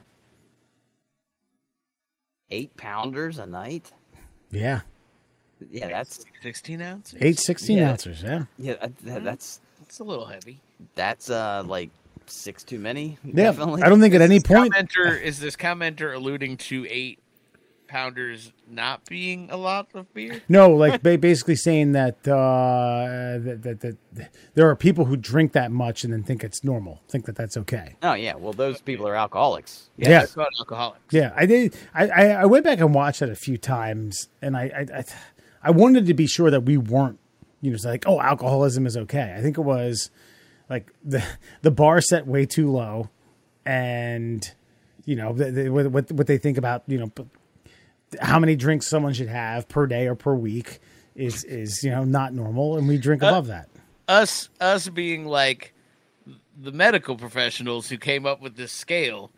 [2.50, 3.92] Eight pounders a night?
[4.52, 4.82] Yeah,
[5.72, 7.18] Yeah, that's Sixteen ounces.
[7.22, 7.90] eight 16 Yeah.
[7.92, 8.22] ounces.
[8.24, 10.60] Yeah, yeah, that- that- that's It's a little heavy.
[10.96, 11.90] that's uh like
[12.26, 13.18] six too many.
[13.24, 13.34] yeah.
[13.36, 13.84] Definitely.
[13.84, 14.74] I don't think at any point.
[14.74, 17.20] commenter is this commenter alluding to eight
[17.92, 20.42] pounders not being a lot of beer?
[20.48, 25.72] No, like basically saying that, uh, that, that that there are people who drink that
[25.72, 27.98] much and then think it's normal, think that that's okay.
[28.02, 29.90] Oh yeah, well those people are alcoholics.
[29.98, 30.26] Yeah.
[30.26, 31.02] they're alcoholics.
[31.12, 31.76] Yeah, I did.
[31.94, 35.04] I, I, I went back and watched it a few times, and I, I, I,
[35.64, 37.20] I wanted to be sure that we weren't,
[37.60, 39.36] you know, it's like, oh, alcoholism is okay.
[39.38, 40.10] I think it was
[40.70, 41.22] like the
[41.62, 43.10] the bar set way too low,
[43.66, 44.50] and
[45.04, 47.26] you know, the, the, what what what they think about, you know, p-
[48.20, 50.80] how many drinks someone should have per day or per week
[51.16, 53.70] is is you know not normal, and we drink uh, above that.
[54.08, 55.74] Us us being like
[56.58, 59.32] the medical professionals who came up with this scale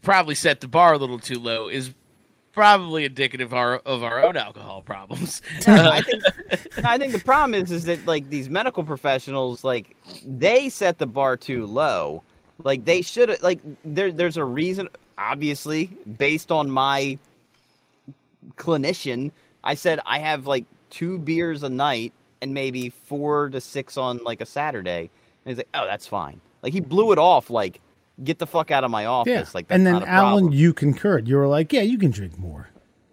[0.00, 1.92] probably set the bar a little too low is
[2.52, 5.42] probably indicative of our, of our own alcohol problems.
[5.66, 6.22] I think
[6.84, 11.06] I think the problem is is that like these medical professionals like they set the
[11.06, 12.22] bar too low.
[12.62, 14.88] Like they should like there there's a reason
[15.18, 15.86] obviously
[16.18, 17.18] based on my
[18.56, 19.30] clinician
[19.64, 24.18] I said I have like two beers a night and maybe four to six on
[24.24, 25.10] like a Saturday.
[25.44, 27.80] And he's like, "Oh, that's fine." Like he blew it off like
[28.24, 30.42] get the fuck out of my office Yeah, like that's and then not a Alan,
[30.44, 30.52] problem.
[30.52, 31.26] you concurred.
[31.26, 32.68] You were like, yeah, you can drink more.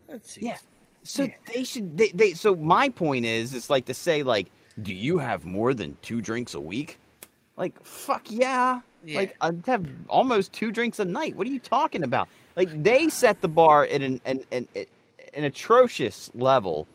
[0.07, 0.41] Let's see.
[0.45, 0.57] Yeah.
[1.03, 4.47] So they should they, they so my point is it's like to say like
[4.81, 6.99] do you have more than 2 drinks a week?
[7.57, 8.81] Like fuck yeah.
[9.05, 9.19] Yeah.
[9.19, 11.35] Like I have almost 2 drinks a night.
[11.35, 12.27] What are you talking about?
[12.55, 14.85] Like they set the bar at an an an, an
[15.43, 16.87] atrocious level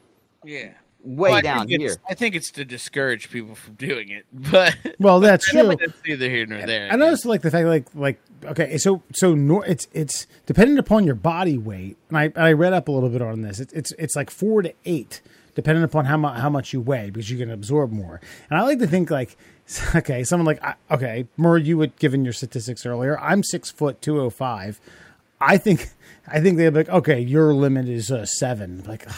[0.44, 0.70] Yeah.
[1.02, 1.96] way Well, down think here.
[2.08, 5.76] I think it's to discourage people from doing it, but Well, that's yeah, true.
[5.78, 6.90] that's neither here nor there.
[6.90, 11.04] I noticed like the fact like like okay, so so nor, it's it's dependent upon
[11.04, 13.60] your body weight, and I I read up a little bit on this.
[13.60, 15.20] It's it's it's like four to eight,
[15.54, 18.20] depending upon how much how much you weigh, because you can absorb more.
[18.50, 19.36] And I like to think like
[19.94, 23.18] okay, someone like I- okay, Murray, you had given your statistics earlier.
[23.20, 24.80] I'm six foot two oh five.
[25.40, 25.90] I think
[26.26, 28.82] I think they'd be like okay, your limit is uh, seven.
[28.86, 29.06] Like.
[29.08, 29.14] ugh,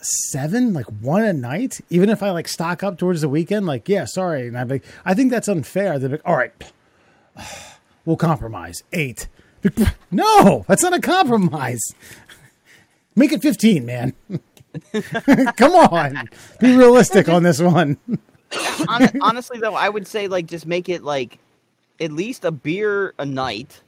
[0.00, 1.80] seven, like one a night.
[1.90, 4.84] Even if I like stock up towards the weekend, like yeah, sorry, and I'm like,
[5.04, 5.98] I think that's unfair.
[5.98, 6.52] They're like, all right,
[8.04, 9.28] we'll compromise eight.
[10.10, 11.82] No, that's not a compromise.
[13.16, 14.14] Make it fifteen, man.
[15.56, 16.28] Come on,
[16.60, 17.98] be realistic on this one.
[19.20, 21.38] Honestly, though, I would say like just make it like
[22.00, 23.80] at least a beer a night,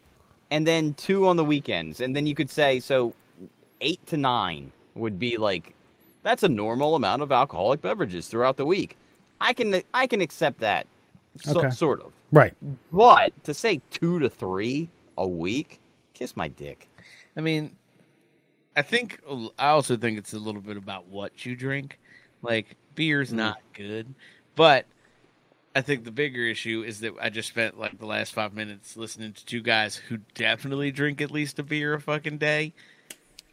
[0.51, 3.15] and then two on the weekends, and then you could say so
[3.81, 5.75] eight to nine would be like
[6.23, 8.97] that's a normal amount of alcoholic beverages throughout the week.
[9.41, 10.87] I can I can accept that,
[11.41, 11.71] so, Okay.
[11.71, 12.13] sort of.
[12.33, 12.55] Right.
[12.93, 15.81] But to say two to three a week,
[16.15, 16.89] kiss my dick.
[17.37, 17.77] I mean,
[18.77, 19.21] I think
[19.59, 21.99] I also think it's a little bit about what you drink.
[22.43, 23.37] Like beer's mm.
[23.37, 24.13] not good,
[24.57, 24.87] but
[25.79, 28.97] I think the bigger issue is that I just spent like the last five minutes
[28.97, 32.75] listening to two guys who definitely drink at least a beer a fucking day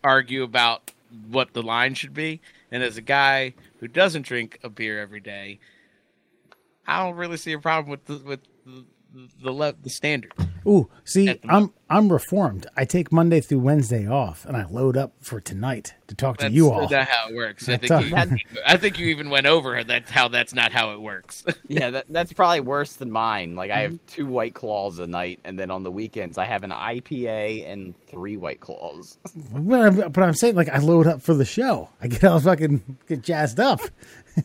[0.04, 0.90] argue about
[1.30, 2.42] what the line should be.
[2.72, 5.60] And as a guy who doesn't drink a beer every day,
[6.88, 8.86] I don't really see a problem with the with the
[9.44, 10.34] the, le- the standard.
[10.68, 12.66] Ooh, see, I'm I'm reformed.
[12.76, 16.50] I take Monday through Wednesday off, and I load up for tonight to talk to
[16.50, 16.90] you all.
[16.90, 17.70] not how it works.
[17.70, 18.28] I think, you, all.
[18.66, 21.44] I think you even went over that's how that's not how it works.
[21.68, 23.56] Yeah, that, that's probably worse than mine.
[23.56, 24.06] Like I have mm-hmm.
[24.08, 27.94] two white claws a night, and then on the weekends I have an IPA and
[28.08, 29.18] three white claws.
[29.52, 31.90] But I'm, but I'm saying, like, I load up for the show.
[32.02, 33.80] I get all fucking get jazzed up.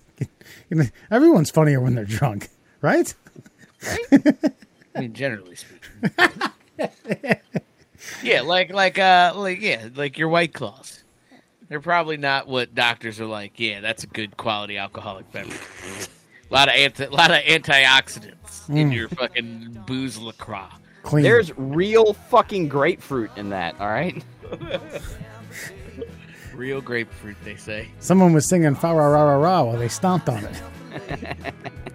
[1.10, 2.48] Everyone's funnier when they're drunk,
[2.80, 3.12] right?
[3.82, 4.36] right?
[4.94, 5.79] I mean, generally speaking.
[8.22, 11.04] Yeah, like like uh like yeah, like your white claws.
[11.68, 13.58] They're probably not what doctors are like.
[13.60, 15.60] Yeah, that's a good quality alcoholic beverage.
[16.50, 20.66] A lot of anti, a lot of antioxidants in your fucking booze LaCroix.
[21.02, 21.22] Clean.
[21.22, 23.78] There's real fucking grapefruit in that.
[23.80, 24.22] All right.
[26.52, 27.88] Real grapefruit, they say.
[28.00, 31.54] Someone was singing fa ra ra ra ra while they stomped on it.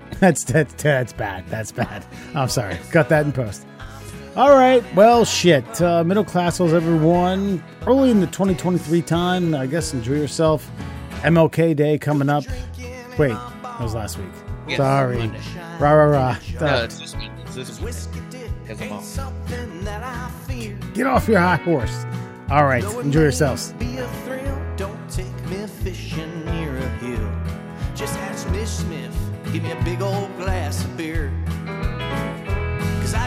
[0.20, 1.46] that's that's that's bad.
[1.50, 2.06] That's bad.
[2.34, 2.78] I'm sorry.
[2.92, 3.68] Got that in post.
[4.36, 4.84] All right.
[4.96, 5.82] Well, shit.
[5.82, 7.64] Uh, middle class holes, everyone.
[7.88, 9.56] Early in the 2023 time.
[9.56, 10.70] I guess enjoy yourself.
[11.22, 12.44] MLK Day coming up.
[13.18, 14.28] Wait, that was last week.
[14.68, 15.18] Yes, Sorry.
[15.20, 15.40] Monday.
[15.80, 16.38] Rah rah rah.
[16.60, 17.32] No, it's this one.
[17.46, 17.86] It's this one.
[17.86, 19.04] Whiskey dick Because I'm ain't off.
[19.06, 20.78] something that I fear.
[20.94, 22.06] Get off your high horse.
[22.50, 22.84] All right.
[22.84, 23.72] Enjoy yourselves.
[23.74, 24.62] Be a thrill.
[24.76, 27.32] Don't take me fishing near a hill.
[27.96, 29.16] Just ask Miss Smith.
[29.54, 31.32] Give me a big old glass of beer.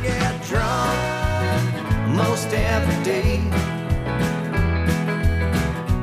[0.03, 0.97] Get drunk
[2.15, 3.41] most every day.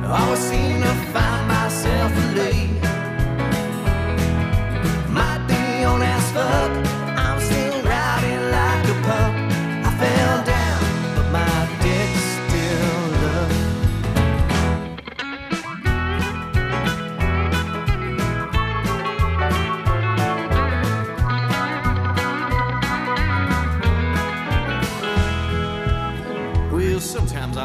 [0.06, 2.82] Always seem to find myself late.
[5.08, 6.95] Might be on as fuck.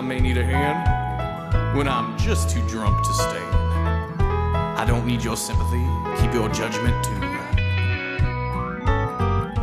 [0.01, 4.19] I may need a hand when I'm just too drunk to stand.
[4.19, 5.85] I don't need your sympathy,
[6.19, 7.21] keep your judgment too.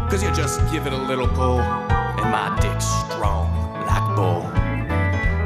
[0.09, 3.51] Cause you just give it a little pull, and my dick's strong
[3.85, 4.43] like bull.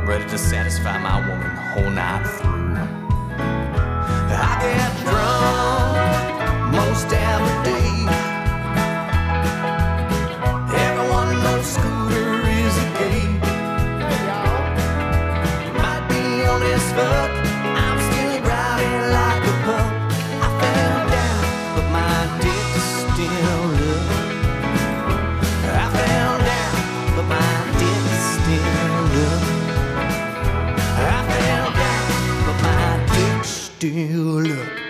[0.07, 2.77] Ready to satisfy my woman whole night through.
[4.31, 7.92] I get drunk most every day.
[33.83, 34.82] still look